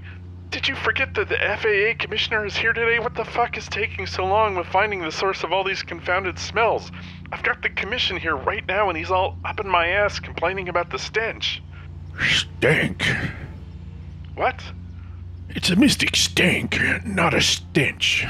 [0.55, 2.97] did you forget that the FAA commissioner is here today?
[2.97, 6.39] What the fuck is taking so long with finding the source of all these confounded
[6.39, 6.93] smells?
[7.29, 10.69] I've got the commission here right now and he's all up in my ass complaining
[10.69, 11.61] about the stench.
[12.29, 13.05] Stink.
[14.35, 14.63] What?
[15.49, 18.25] It's a mystic stink, not a stench.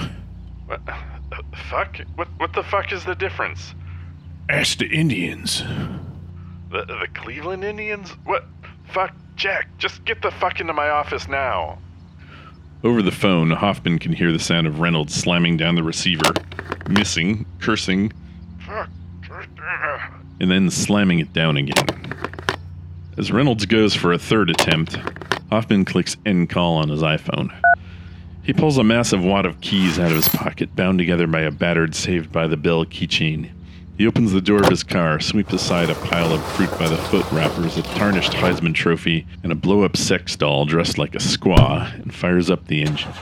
[0.66, 0.82] What?
[0.88, 1.98] Uh, fuck?
[2.16, 3.76] What, what the fuck is the difference?
[4.50, 5.62] Ask the Indians.
[6.72, 8.10] The, the Cleveland Indians?
[8.24, 8.46] What?
[8.88, 11.78] Fuck, Jack, just get the fuck into my office now.
[12.86, 16.32] Over the phone, Hoffman can hear the sound of Reynolds slamming down the receiver,
[16.88, 18.14] missing, cursing,
[20.40, 21.88] and then slamming it down again.
[23.18, 25.00] As Reynolds goes for a third attempt,
[25.50, 27.52] Hoffman clicks end call on his iPhone.
[28.44, 31.50] He pulls a massive wad of keys out of his pocket, bound together by a
[31.50, 33.50] battered Saved by the Bell keychain.
[33.98, 36.98] He opens the door of his car, sweeps aside a pile of fruit by the
[36.98, 41.20] foot wrappers, a tarnished Heisman trophy, and a blow up sex doll dressed like a
[41.20, 43.14] squaw, and fires up the engine.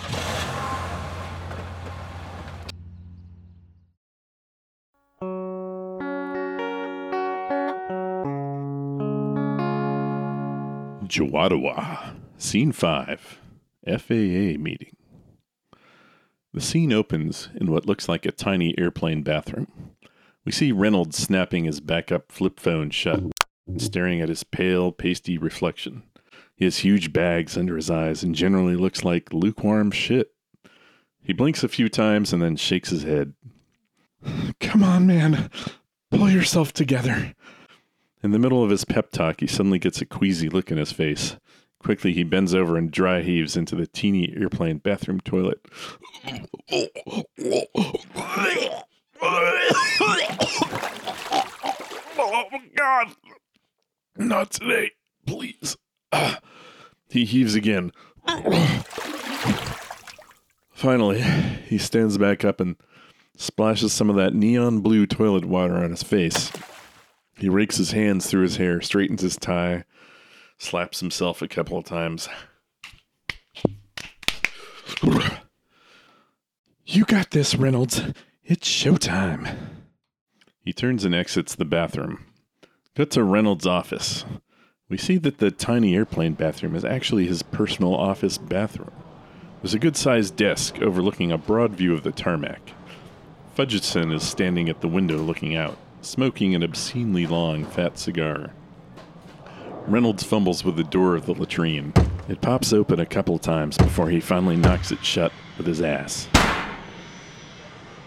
[11.07, 13.39] Jawadawa, Scene 5,
[13.85, 14.95] FAA meeting.
[16.51, 19.67] The scene opens in what looks like a tiny airplane bathroom.
[20.45, 23.21] We see Reynolds snapping his backup flip phone shut
[23.67, 26.03] and staring at his pale, pasty reflection.
[26.55, 30.31] He has huge bags under his eyes and generally looks like lukewarm shit.
[31.21, 33.33] He blinks a few times and then shakes his head.
[34.59, 35.49] Come on, man.
[36.11, 37.33] Pull yourself together.
[38.21, 40.91] In the middle of his pep talk, he suddenly gets a queasy look in his
[40.91, 41.37] face.
[41.79, 45.65] Quickly, he bends over and dry heaves into the teeny airplane bathroom toilet.
[52.25, 53.07] Oh, my God.
[54.17, 54.91] Not today.
[55.25, 55.77] Please.
[56.11, 56.39] Ah.
[57.09, 57.91] He heaves again.
[60.71, 61.21] Finally,
[61.67, 62.75] he stands back up and
[63.37, 66.51] splashes some of that neon blue toilet water on his face.
[67.37, 69.85] He rakes his hands through his hair, straightens his tie,
[70.57, 72.29] slaps himself a couple of times.
[76.85, 78.01] You got this, Reynolds.
[78.45, 79.55] It's showtime.
[80.65, 82.25] He turns and exits the bathroom.
[82.93, 84.25] Cut to Reynolds' office.
[84.89, 88.91] We see that the tiny airplane bathroom is actually his personal office bathroom.
[89.61, 92.73] There's a good sized desk overlooking a broad view of the tarmac.
[93.55, 98.51] Fudgeson is standing at the window looking out, smoking an obscenely long, fat cigar.
[99.87, 101.93] Reynolds fumbles with the door of the latrine.
[102.27, 106.27] It pops open a couple times before he finally knocks it shut with his ass.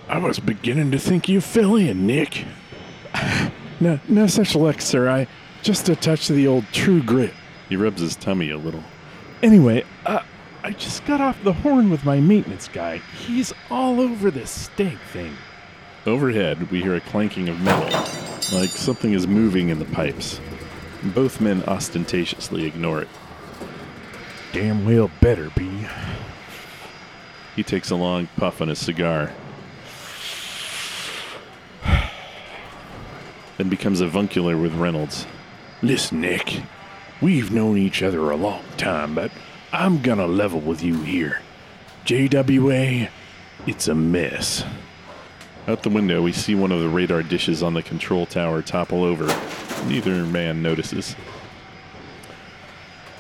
[0.09, 2.45] I was beginning to think you fell in, Nick.
[3.79, 5.07] No, no such luck, sir.
[5.07, 5.27] I
[5.63, 7.35] just a touch of the old true grit.
[7.69, 8.83] He rubs his tummy a little.
[9.43, 10.23] Anyway, uh,
[10.63, 13.03] I just got off the horn with my maintenance guy.
[13.27, 15.37] He's all over this stank thing.
[16.07, 17.91] Overhead, we hear a clanking of metal,
[18.59, 20.41] like something is moving in the pipes.
[21.03, 23.09] Both men ostentatiously ignore it.
[24.53, 25.87] Damn well better be.
[27.55, 29.33] He takes a long puff on his cigar,
[33.57, 35.27] then becomes avuncular with Reynolds.
[35.83, 36.63] Listen, Nick.
[37.21, 39.31] We've known each other a long time, but
[39.73, 41.41] I'm gonna level with you here.
[42.05, 43.09] JWA,
[43.67, 44.65] it's a mess.
[45.67, 49.03] Out the window, we see one of the radar dishes on the control tower topple
[49.03, 49.27] over.
[49.87, 51.17] Neither man notices.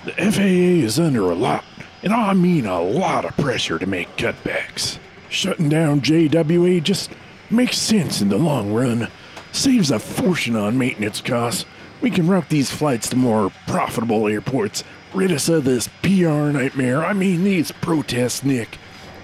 [0.05, 1.64] The FAA is under a lot,
[2.05, 4.99] and I mean a lot of pressure to make cutbacks.
[5.29, 7.11] Shutting down JWA just
[7.51, 9.09] makes sense in the long run.
[9.57, 11.64] Saves a fortune on maintenance costs.
[12.03, 14.85] We can route these flights to more profitable airports.
[15.14, 17.03] Rid us of this PR nightmare.
[17.03, 18.75] I mean, these protests, Nick.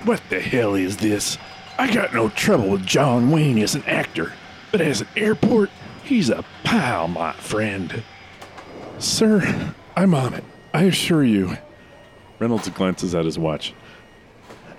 [0.04, 1.36] What the hell is this?
[1.78, 4.32] I got no trouble with John Wayne as an actor,
[4.70, 5.68] but as an airport,
[6.02, 8.02] he's a pal, my friend.
[8.98, 10.44] Sir, I'm on it.
[10.72, 11.58] I assure you.
[12.38, 13.74] Reynolds glances at his watch.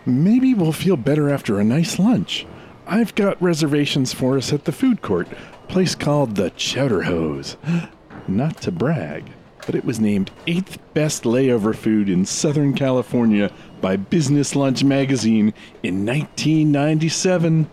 [0.03, 2.47] Maybe we'll feel better after a nice lunch.
[2.85, 5.27] I've got reservations for us at the food court,
[5.67, 7.57] place called the Chowder Hose.
[8.27, 9.31] Not to brag,
[9.65, 15.53] but it was named eighth best layover food in Southern California by Business Lunch magazine
[15.81, 17.69] in 1997.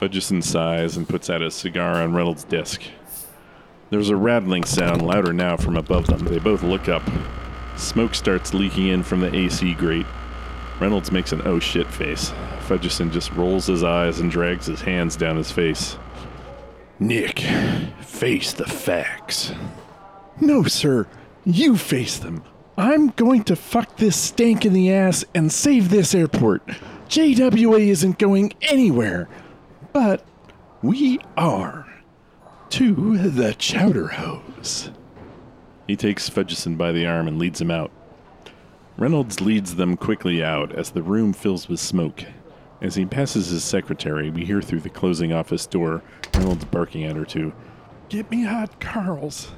[0.00, 2.82] Fudgeson sighs and puts out a cigar on Reynolds' desk.
[3.90, 6.24] There's a rattling sound louder now from above them.
[6.26, 7.02] They both look up.
[7.76, 10.06] Smoke starts leaking in from the AC grate.
[10.80, 12.32] Reynolds makes an oh shit face.
[12.66, 15.96] Fudgeson just rolls his eyes and drags his hands down his face.
[17.00, 17.40] Nick,
[18.00, 19.52] face the facts.
[20.40, 21.06] No, sir.
[21.44, 22.44] You face them.
[22.76, 26.64] I'm going to fuck this stank in the ass and save this airport.
[27.08, 29.28] JWA isn't going anywhere.
[29.92, 30.24] But
[30.82, 31.86] we are.
[32.70, 34.90] To the chowder hose.
[35.86, 37.90] He takes Fudgeson by the arm and leads him out.
[38.98, 42.24] Reynolds leads them quickly out as the room fills with smoke.
[42.82, 46.02] As he passes his secretary, we hear through the closing office door
[46.34, 47.52] Reynolds barking at her to
[48.08, 49.52] Get me hot Carls.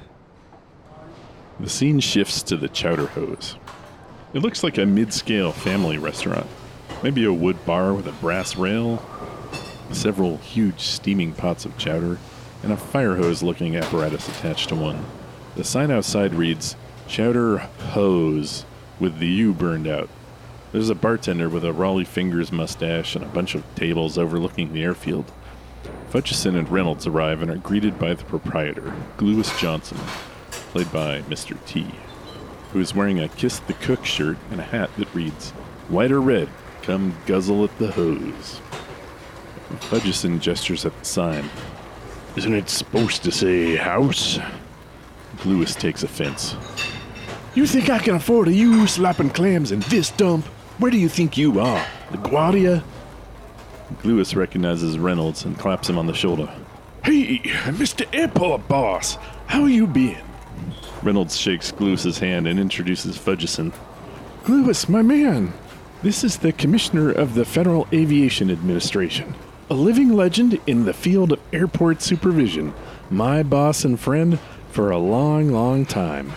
[1.58, 3.56] The scene shifts to the chowder hose.
[4.34, 6.46] It looks like a mid scale family restaurant.
[7.02, 9.02] Maybe a wood bar with a brass rail,
[9.90, 12.18] several huge steaming pots of chowder,
[12.62, 15.02] and a fire hose looking apparatus attached to one.
[15.56, 16.76] The sign outside reads
[17.08, 18.66] Chowder Hose
[19.00, 20.08] with the U burned out.
[20.72, 24.84] There's a bartender with a Rollie Fingers mustache and a bunch of tables overlooking the
[24.84, 25.32] airfield.
[26.10, 29.98] Fudgeson and Reynolds arrive and are greeted by the proprietor, Glewis Johnson,
[30.50, 31.56] played by Mr.
[31.66, 31.86] T,
[32.72, 35.50] who is wearing a Kiss the Cook shirt and a hat that reads,
[35.88, 36.48] White or red,
[36.82, 38.60] come guzzle at the hose.
[39.88, 41.48] Fudgeson gestures at the sign.
[42.36, 44.38] Isn't it supposed to say house?
[45.44, 46.54] Lewis takes offense.
[47.52, 50.46] You think I can afford a you slapping clams in this dump?
[50.78, 51.84] Where do you think you are?
[52.10, 52.84] LaGuardia?
[54.04, 56.48] Lewis recognizes Reynolds and claps him on the shoulder.
[57.04, 58.06] Hey, Mr.
[58.14, 60.22] Airport Boss, how are you been?
[61.02, 63.72] Reynolds shakes Glewis's hand and introduces Fudgeson.
[64.46, 65.52] Lewis, my man.
[66.02, 69.34] This is the Commissioner of the Federal Aviation Administration,
[69.68, 72.72] a living legend in the field of airport supervision,
[73.10, 74.38] my boss and friend
[74.70, 76.32] for a long, long time.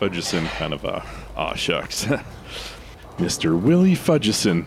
[0.00, 1.00] Fudgeson kind of, uh,
[1.36, 2.04] aw shucks.
[3.16, 3.58] Mr.
[3.58, 4.66] Willie Fudgeson.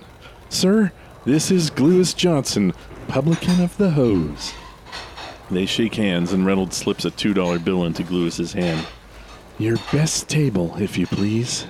[0.50, 0.92] Sir,
[1.26, 2.74] this is Gluis Johnson,
[3.08, 4.54] publican of the hose.
[5.52, 8.88] they shake hands, and Reynolds slips a $2 bill into Gluis's hand.
[9.60, 11.68] Your best table, if you please.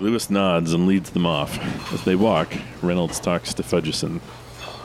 [0.00, 1.58] Lewis nods and leads them off.
[1.92, 4.20] As they walk, Reynolds talks to Fudgeson.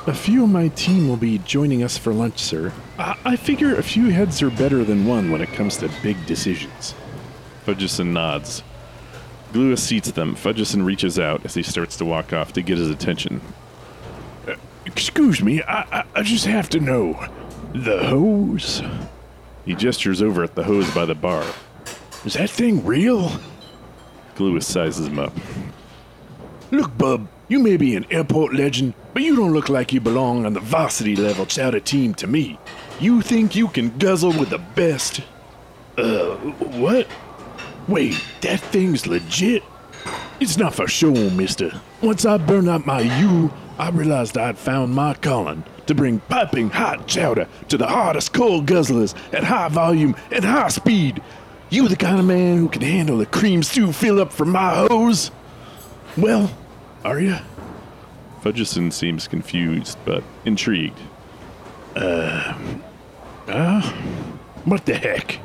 [0.08, 2.72] A few of my team will be joining us for lunch, sir.
[3.00, 6.24] I, I figure a few heads are better than one when it comes to big
[6.28, 6.94] decisions.
[7.66, 8.64] Fudgeson nods.
[9.54, 10.36] Lewis seats them.
[10.36, 13.42] Fudgeson reaches out as he starts to walk off to get his attention.
[14.86, 17.14] Excuse me, I, I, I just have to know.
[17.74, 18.84] The hose?
[19.66, 21.44] He gestures over at the hose by the bar.
[22.24, 23.32] Is that thing real?
[24.38, 25.34] Lewis sizes him up.
[26.72, 30.46] Look, bub, you may be an airport legend, but you don't look like you belong
[30.46, 32.60] on the varsity level chowder team to me.
[33.00, 35.22] You think you can guzzle with the best?
[35.98, 37.08] Uh, what?
[37.88, 39.64] Wait, that thing's legit?
[40.40, 41.72] It's not for show, mister.
[42.02, 46.70] Once I burned out my U, I realized I'd found my calling to bring piping
[46.70, 51.22] hot chowder to the hardest coal guzzlers at high volume and high speed.
[51.70, 54.88] You the kind of man who can handle a cream stew fill up from my
[54.88, 55.32] hose?
[56.18, 56.52] Well,
[57.04, 57.38] are you?
[58.42, 61.00] Fudgeson seems confused, but intrigued.
[61.96, 62.54] Uh,
[63.48, 63.82] uh,
[64.66, 65.40] what the heck?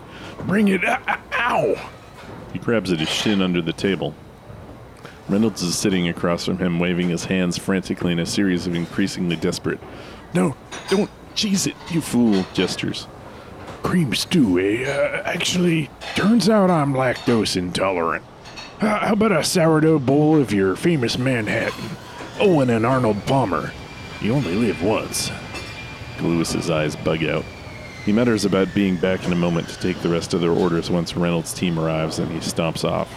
[0.47, 0.85] Bring it.
[0.85, 1.21] Ow!
[1.33, 1.91] ow.
[2.53, 4.15] He grabs at his shin under the table.
[5.29, 9.37] Reynolds is sitting across from him, waving his hands frantically in a series of increasingly
[9.37, 9.79] desperate,
[10.35, 10.57] No,
[10.89, 13.07] don't cheese it, you fool gestures.
[13.85, 14.85] cream stew, eh?
[14.91, 18.25] Uh, actually, turns out I'm lactose intolerant.
[18.81, 21.91] How how about a sourdough bowl of your famous Manhattan?
[22.41, 23.71] Owen and Arnold Palmer.
[24.21, 25.31] You only live once.
[26.21, 27.45] Lewis's eyes bug out.
[28.05, 30.91] He mutters about being back in a moment to take the rest of their orders
[30.91, 33.13] once Reynolds' team arrives, and he stomps off.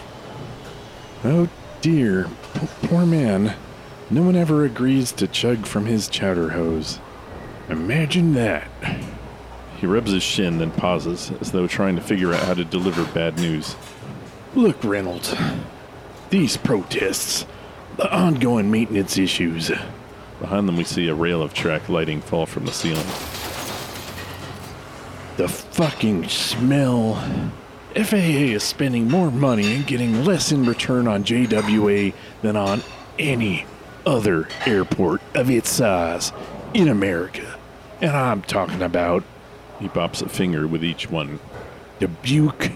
[1.24, 1.48] Oh
[1.80, 3.54] dear, P- poor man.
[4.10, 7.00] No one ever agrees to chug from his chowder hose.
[7.70, 8.68] Imagine that.
[9.78, 13.04] He rubs his shin, then pauses, as though trying to figure out how to deliver
[13.12, 13.76] bad news.
[14.54, 15.34] Look, Reynolds.
[16.28, 17.46] These protests,
[17.96, 19.72] the ongoing maintenance issues.
[20.40, 23.06] Behind them, we see a rail of track lighting fall from the ceiling.
[25.36, 27.14] The fucking smell.
[27.96, 32.82] FAA is spending more money and getting less in return on JWA than on
[33.18, 33.66] any
[34.06, 36.32] other airport of its size
[36.72, 37.58] in America.
[38.00, 39.24] And I'm talking about
[39.80, 41.40] He pops a finger with each one.
[41.98, 42.72] Dubuque,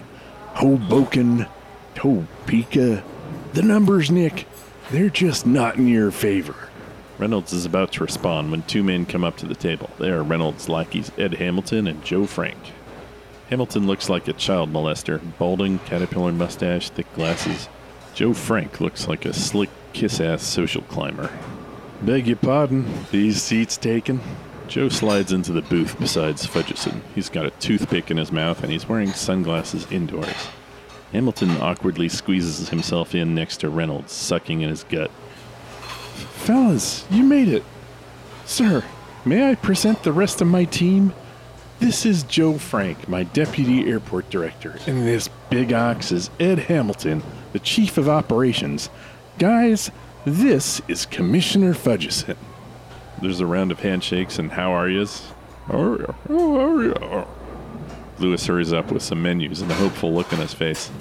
[0.55, 1.47] Hoboken,
[1.95, 3.03] Topeka.
[3.53, 4.45] The numbers, Nick,
[4.91, 6.68] they're just not in your favor.
[7.19, 9.89] Reynolds is about to respond when two men come up to the table.
[9.99, 12.57] They are Reynolds' lackeys Ed Hamilton and Joe Frank.
[13.49, 17.67] Hamilton looks like a child molester, balding, caterpillar mustache, thick glasses.
[18.13, 21.29] Joe Frank looks like a slick, kiss ass social climber.
[22.01, 24.21] Beg your pardon, these seats taken?
[24.69, 27.01] Joe slides into the booth beside Fudgeson.
[27.15, 30.47] He's got a toothpick in his mouth and he's wearing sunglasses indoors.
[31.11, 35.11] Hamilton awkwardly squeezes himself in next to Reynolds, sucking in his gut.
[36.19, 37.63] Fellas, you made it.
[38.45, 38.83] Sir,
[39.25, 41.13] may I present the rest of my team?
[41.79, 47.23] This is Joe Frank, my deputy airport director, and this big ox is Ed Hamilton,
[47.53, 48.89] the chief of operations.
[49.37, 49.89] Guys,
[50.25, 52.35] this is Commissioner Fudgeson.
[53.21, 55.31] There's a round of handshakes and how are yous?
[55.67, 56.13] How are ya?
[56.27, 57.25] How are ya?
[58.19, 60.91] Lewis hurries up with some menus and a hopeful look on his face.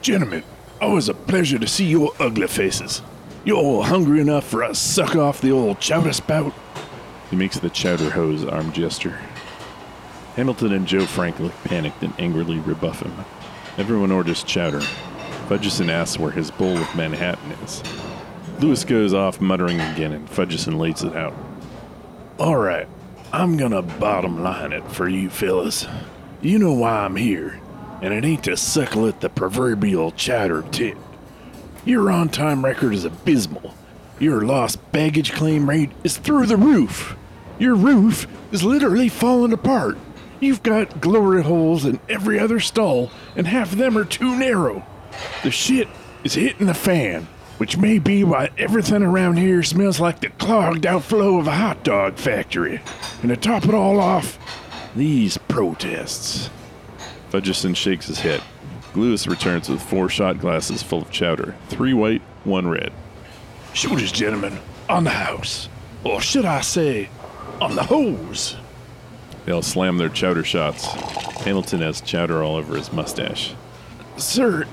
[0.00, 0.42] Gentlemen,
[0.80, 3.02] always a pleasure to see your ugly faces.
[3.42, 6.52] You all hungry enough for a suck off the old chowder spout?
[7.30, 9.18] He makes the chowder hose arm gesture.
[10.36, 13.24] Hamilton and Joe Frank look panicked and angrily rebuff him.
[13.78, 14.80] Everyone orders chowder.
[15.48, 17.82] Fudgeson asks where his bowl of Manhattan is.
[18.60, 21.34] Lewis goes off muttering again, and Fudgeson lays it out.
[22.38, 22.88] All right,
[23.32, 25.86] I'm gonna bottom line it for you fellas.
[26.42, 27.58] You know why I'm here,
[28.02, 30.96] and it ain't to suckle at the proverbial chowder tit.
[31.84, 33.74] Your on time record is abysmal.
[34.18, 37.16] Your lost baggage claim rate is through the roof.
[37.58, 39.96] Your roof is literally falling apart.
[40.40, 44.84] You've got glory holes in every other stall, and half of them are too narrow.
[45.42, 45.88] The shit
[46.22, 50.84] is hitting the fan, which may be why everything around here smells like the clogged
[50.84, 52.80] outflow of a hot dog factory.
[53.22, 54.38] And to top it all off,
[54.94, 56.50] these protests.
[57.30, 58.42] Fudgeson shakes his head.
[58.94, 62.92] Lewis returns with four shot glasses full of chowder three white, one red.
[63.72, 65.68] Shooters, gentlemen, on the house.
[66.02, 67.08] Or should I say,
[67.60, 68.56] on the hose.
[69.44, 70.84] They all slam their chowder shots.
[71.44, 73.54] Hamilton has chowder all over his mustache.
[74.16, 74.64] Sir,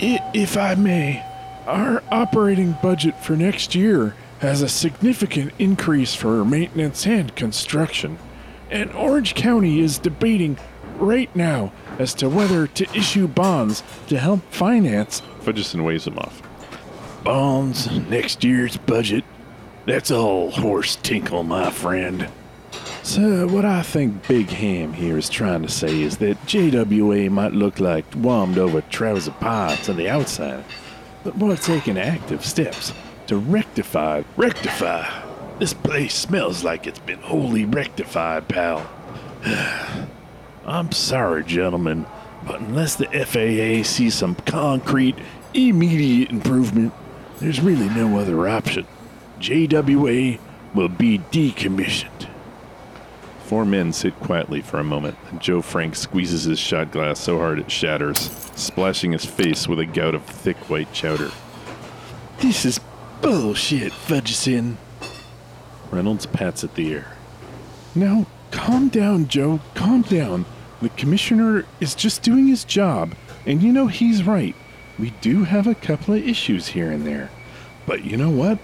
[0.00, 1.24] i- if I may,
[1.66, 8.18] our operating budget for next year has a significant increase for maintenance and construction.
[8.70, 10.58] And Orange County is debating
[10.98, 16.42] right now as to whether to issue bonds to help finance Fudgeson waves him off.
[17.22, 19.24] bonds next year's budget.
[19.86, 22.28] That's all horse tinkle, my friend.
[23.02, 27.52] So, what I think Big Ham here is trying to say is that JWA might
[27.52, 30.64] look like warmed over trouser parts on the outside,
[31.22, 32.94] but we're taking active steps
[33.26, 34.22] to rectify.
[34.38, 35.06] Rectify?
[35.58, 38.88] This place smells like it's been wholly rectified, pal.
[40.66, 42.06] I'm sorry, gentlemen,
[42.46, 45.16] but unless the FAA sees some concrete,
[45.52, 46.92] immediate improvement,
[47.38, 48.86] there's really no other option.
[49.40, 50.38] JWA
[50.74, 52.28] will be decommissioned.
[53.44, 57.38] Four men sit quietly for a moment, and Joe Frank squeezes his shot glass so
[57.38, 58.18] hard it shatters,
[58.56, 61.30] splashing his face with a gout of thick white chowder.
[62.38, 62.80] This is
[63.20, 64.76] bullshit, Fudgeson.
[65.90, 67.16] Reynolds pats at the air.
[67.94, 69.60] Now, calm down, Joe.
[69.74, 70.46] Calm down.
[70.80, 73.14] The commissioner is just doing his job,
[73.46, 74.54] and you know he's right.
[74.98, 77.30] We do have a couple of issues here and there.
[77.84, 78.58] But you know what?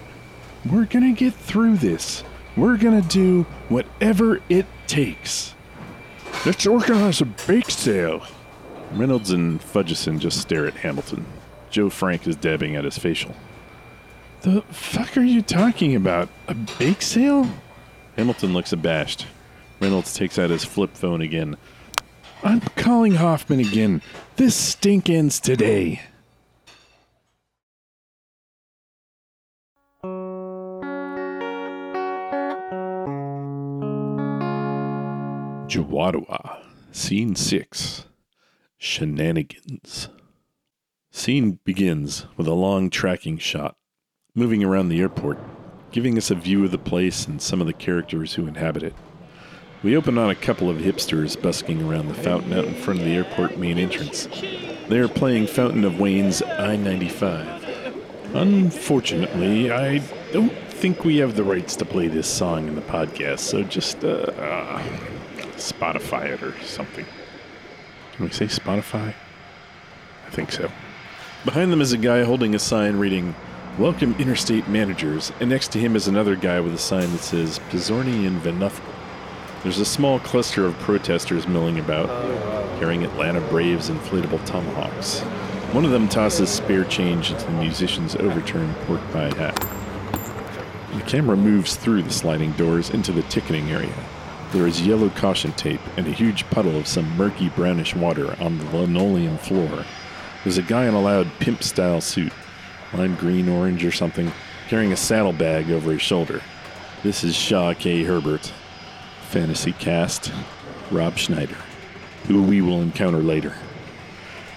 [0.65, 2.23] We're gonna get through this.
[2.55, 5.55] We're gonna do whatever it takes.
[6.45, 8.25] Let's organize a bake sale.
[8.93, 11.25] Reynolds and Fudgeson just stare at Hamilton.
[11.69, 13.35] Joe Frank is dabbing at his facial.
[14.41, 16.29] The fuck are you talking about?
[16.47, 17.47] A bake sale?
[18.15, 19.27] Hamilton looks abashed.
[19.81, 21.57] Reynolds takes out his flip phone again.
[22.43, 24.03] I'm calling Hoffman again.
[24.35, 26.01] This stink ends today.
[35.67, 36.59] Jawadwa.
[36.91, 38.05] Scene 6.
[38.77, 40.09] Shenanigans.
[41.09, 43.77] Scene begins with a long tracking shot,
[44.35, 45.39] moving around the airport,
[45.91, 48.93] giving us a view of the place and some of the characters who inhabit it.
[49.83, 53.05] We open on a couple of hipsters busking around the fountain out in front of
[53.05, 54.27] the airport main entrance.
[54.87, 57.95] They are playing Fountains of Wayne's I 95.
[58.35, 59.97] Unfortunately, I
[60.31, 64.03] don't think we have the rights to play this song in the podcast, so just
[64.03, 64.83] uh, uh,
[65.55, 67.07] Spotify it or something.
[68.13, 69.15] Can we say Spotify?
[70.27, 70.69] I think so.
[71.43, 73.33] Behind them is a guy holding a sign reading,
[73.79, 77.57] Welcome Interstate Managers, and next to him is another guy with a sign that says,
[77.71, 79.00] Pizzorni and Venufka.
[79.63, 82.09] There's a small cluster of protesters milling about,
[82.79, 85.19] carrying Atlanta Braves inflatable tomahawks.
[85.71, 89.55] One of them tosses spare change into the musician's overturned pork pie hat.
[90.95, 93.93] The camera moves through the sliding doors into the ticketing area.
[94.51, 98.57] There is yellow caution tape and a huge puddle of some murky brownish water on
[98.57, 99.85] the linoleum floor.
[100.43, 102.33] There's a guy in a loud pimp style suit,
[102.93, 104.31] lime green, orange, or something,
[104.69, 106.41] carrying a saddlebag over his shoulder.
[107.03, 108.03] This is Shaw K.
[108.03, 108.51] Herbert,
[109.31, 110.29] fantasy cast,
[110.91, 111.55] Rob Schneider,
[112.27, 113.55] who we will encounter later.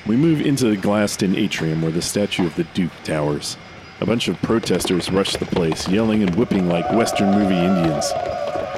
[0.05, 3.57] We move into the glassed in atrium where the statue of the Duke towers.
[4.01, 8.11] A bunch of protesters rush the place, yelling and whipping like Western movie Indians.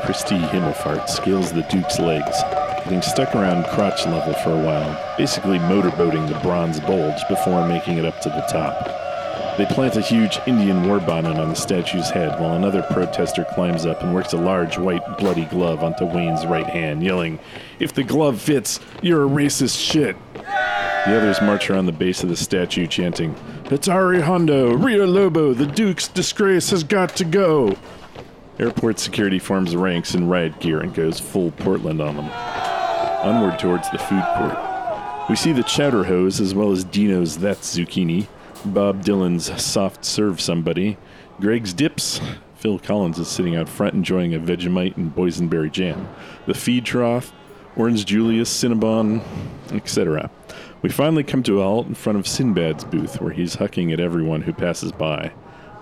[0.05, 2.37] Christy Himmelfart scales the Duke's legs,
[2.85, 7.97] getting stuck around crotch level for a while, basically motorboating the bronze bulge before making
[7.97, 9.06] it up to the top.
[9.57, 13.87] They plant a huge Indian war bonnet on the statue's head while another protester climbs
[13.87, 17.39] up and works a large white bloody glove onto Wayne's right hand, yelling,
[17.79, 20.15] If the glove fits, you're a racist shit.
[20.35, 23.35] The others march around the base of the statue chanting,
[23.65, 27.77] Hatari Hondo, Rio Lobo, the Duke's disgrace has got to go.
[28.59, 32.29] Airport security forms ranks in riot gear and goes full Portland on them.
[32.29, 34.59] Onward towards the food court.
[35.31, 38.27] We see the chowder hose as well as Dino's That's Zucchini,
[38.65, 40.97] Bob Dylan's Soft Serve Somebody,
[41.41, 42.21] Greg's Dips.
[42.57, 46.09] Phil Collins is sitting out front enjoying a Vegemite and boysenberry jam.
[46.47, 47.33] The feed trough,
[47.77, 49.23] Orange Julius, Cinnabon,
[49.73, 50.31] etc.
[50.83, 54.01] We finally come to a halt in front of Sinbad's booth where he's hucking at
[54.01, 55.33] everyone who passes by.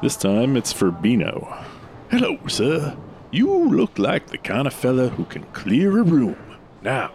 [0.02, 1.64] This time it's for Beano.
[2.10, 2.96] Hello, sir.
[3.30, 6.36] You look like the kind of fella who can clear a room.
[6.82, 7.12] Now,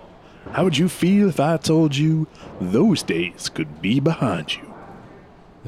[0.51, 2.27] how would you feel if I told you
[2.59, 4.68] those days could be behind you?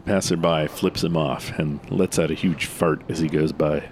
[0.03, 3.83] The passerby flips him off and lets out a huge fart as he goes by.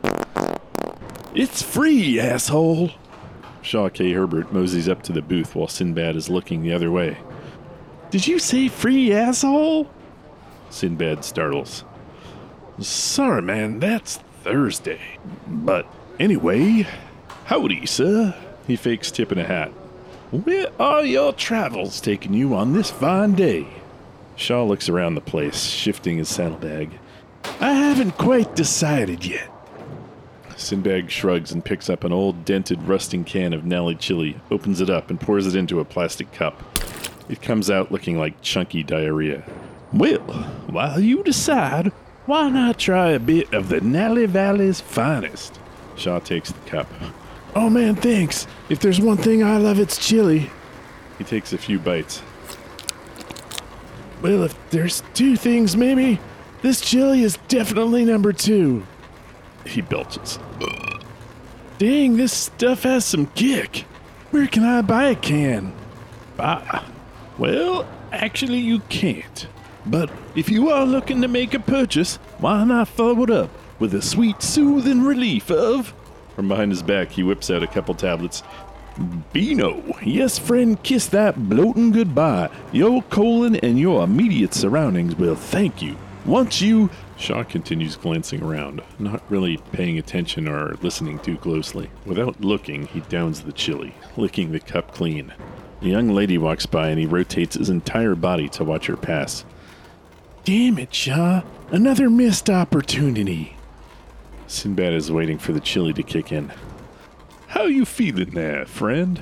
[1.35, 2.91] It's free, asshole.
[3.61, 4.11] Shaw K.
[4.13, 7.17] Herbert moseys up to the booth while Sinbad is looking the other way.
[8.09, 9.87] Did you say free, asshole?
[10.71, 11.83] Sinbad startles.
[12.79, 15.01] Sorry, man, that's Thursday.
[15.47, 15.85] But
[16.19, 16.87] anyway,
[17.45, 18.35] howdy, sir.
[18.65, 19.69] He fakes tipping a hat.
[20.31, 23.67] Where are your travels taking you on this fine day?
[24.39, 26.97] Shaw looks around the place, shifting his saddlebag.
[27.59, 29.49] I haven't quite decided yet.
[30.55, 34.89] Sinbad shrugs and picks up an old, dented, rusting can of Nalley chili, opens it
[34.89, 36.63] up, and pours it into a plastic cup.
[37.27, 39.43] It comes out looking like chunky diarrhea.
[39.91, 40.21] Well,
[40.67, 41.87] while you decide,
[42.25, 45.59] why not try a bit of the Nalley Valley's finest?
[45.97, 46.87] Shaw takes the cup.
[47.55, 48.47] Oh man, thanks.
[48.69, 50.49] If there's one thing I love, it's chili.
[51.17, 52.21] He takes a few bites.
[54.21, 56.19] Well, if there's two things, maybe
[56.61, 58.85] this chili is definitely number two.
[59.65, 60.39] He belches.
[61.77, 63.85] Dang, this stuff has some kick.
[64.31, 65.73] Where can I buy a can?
[66.37, 66.85] Ah,
[67.37, 69.47] Well, actually, you can't.
[69.85, 73.49] But if you are looking to make a purchase, why not follow it up
[73.79, 75.93] with a sweet, soothing relief of
[76.39, 78.43] from behind his back, he whips out a couple tablets.
[79.33, 79.83] Beano.
[80.03, 82.49] Yes, friend, kiss that bloating goodbye.
[82.71, 85.97] Your colon and your immediate surroundings will thank you.
[86.25, 86.89] Once you.
[87.17, 91.89] Shaw continues glancing around, not really paying attention or listening too closely.
[92.05, 95.33] Without looking, he downs the chili, licking the cup clean.
[95.81, 99.45] A young lady walks by and he rotates his entire body to watch her pass.
[100.43, 101.43] Damn it, Shaw.
[101.71, 103.55] Another missed opportunity.
[104.47, 106.51] Sinbad is waiting for the chili to kick in.
[107.49, 109.19] How you feeling there, friend?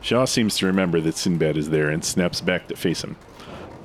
[0.00, 3.16] Shaw seems to remember that Sinbad is there and snaps back to face him.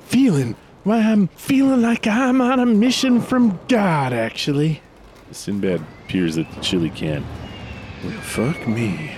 [0.06, 0.54] Feeling?
[0.84, 4.80] Why, I'm feeling like I'm on a mission from God, actually.
[5.32, 7.26] Sinbad peers at the chili can.
[8.04, 9.10] Well, fuck me.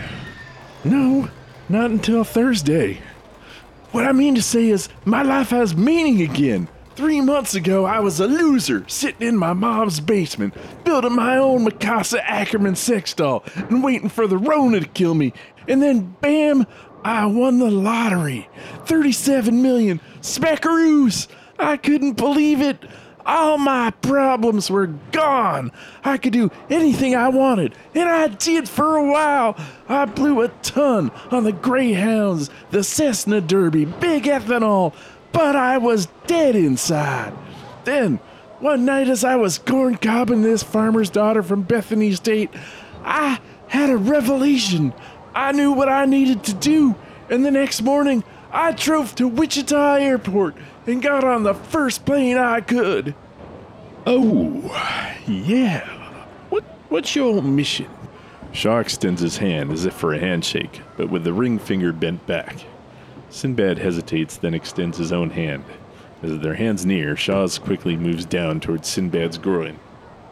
[0.84, 1.28] No,
[1.68, 3.02] not until Thursday.
[3.92, 6.68] What I mean to say is, my life has meaning again.
[6.98, 11.64] Three months ago, I was a loser, sitting in my mom's basement, building my own
[11.64, 15.32] Mikasa Ackerman sex doll, and waiting for the Rona to kill me.
[15.68, 16.66] And then, bam,
[17.04, 18.48] I won the lottery.
[18.86, 20.00] 37 million.
[20.22, 21.28] Smackaroos!
[21.56, 22.84] I couldn't believe it.
[23.24, 25.70] All my problems were gone.
[26.02, 29.56] I could do anything I wanted, and I did for a while.
[29.88, 34.94] I blew a ton on the Greyhounds, the Cessna Derby, big ethanol,
[35.32, 37.32] but I was dead inside.
[37.84, 38.18] Then,
[38.60, 42.50] one night as I was corn cobbing this farmer's daughter from Bethany State,
[43.04, 44.92] I had a revelation.
[45.34, 46.96] I knew what I needed to do,
[47.30, 50.56] and the next morning I drove to Wichita Airport
[50.86, 53.14] and got on the first plane I could.
[54.06, 54.62] Oh,
[55.26, 55.86] yeah.
[56.48, 57.88] What what's your mission?
[58.52, 62.26] Shaw extends his hand as if for a handshake, but with the ring finger bent
[62.26, 62.64] back.
[63.30, 65.64] Sinbad hesitates, then extends his own hand.
[66.22, 69.78] As their hands near, Shaw's quickly moves down towards Sinbad's groin.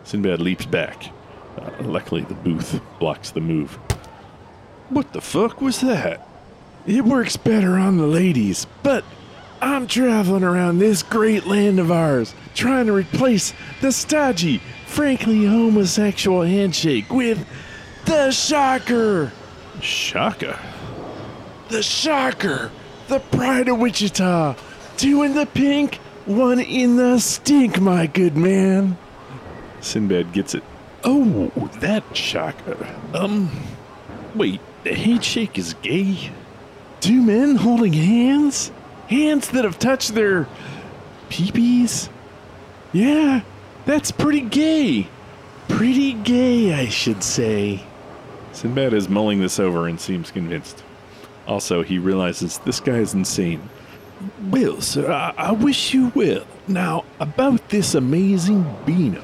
[0.05, 1.13] Sinbad leaps back.
[1.59, 3.79] Uh, luckily, the booth blocks the move.
[4.89, 6.27] What the fuck was that?
[6.87, 9.05] It works better on the ladies, but
[9.61, 16.43] I'm traveling around this great land of ours, trying to replace the stodgy, frankly homosexual
[16.43, 17.45] handshake with
[18.05, 19.33] the shocker.
[19.81, 20.59] Shocker?
[21.69, 22.71] The shocker!
[23.09, 24.57] The pride of Wichita!
[24.97, 28.99] Two in the pink, one in the stink, my good man.
[29.81, 30.65] Sinbad gets it.
[31.05, 32.89] Oh, that shocker.
[33.15, 33.51] Um,
[34.35, 36.33] wait, the handshake is gay?
[37.01, 38.73] Two men holding hands?
[39.09, 40.49] Hands that have touched their
[41.29, 42.09] peepees?
[42.93, 43.43] Yeah,
[43.85, 45.07] that's pretty gay.
[45.69, 47.85] Pretty gay, I should say.
[48.51, 50.83] Sinbad is mulling this over and seems convinced.
[51.47, 53.69] Also, he realizes this guy is insane.
[54.51, 56.47] Well, sir, I, I wish you well.
[56.67, 59.23] Now, about this amazing Beano.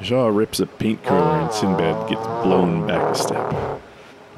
[0.00, 3.80] Shaw rips a paint curler and Sinbad gets blown back a step.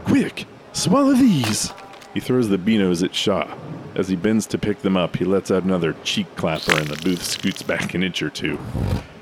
[0.04, 1.72] Quick, swallow these.
[2.14, 3.46] He throws the beanos at Shaw.
[3.94, 7.02] As he bends to pick them up, he lets out another cheek clapper and the
[7.02, 8.58] booth scoots back an inch or two.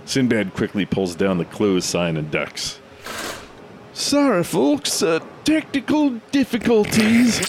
[0.05, 2.79] Sinbad quickly pulls down the closed sign and ducks.
[3.95, 7.49] Sorry, folks, uh, technical difficulties.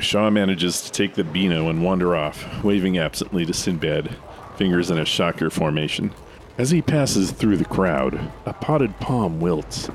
[0.00, 4.16] Shaw manages to take the beano and wander off, waving absently to Sinbad,
[4.56, 6.12] fingers in a shocker formation.
[6.58, 9.88] As he passes through the crowd, a potted palm wilts,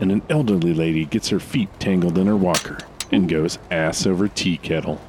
[0.00, 2.78] and an elderly lady gets her feet tangled in her walker
[3.12, 5.00] and goes ass over tea kettle.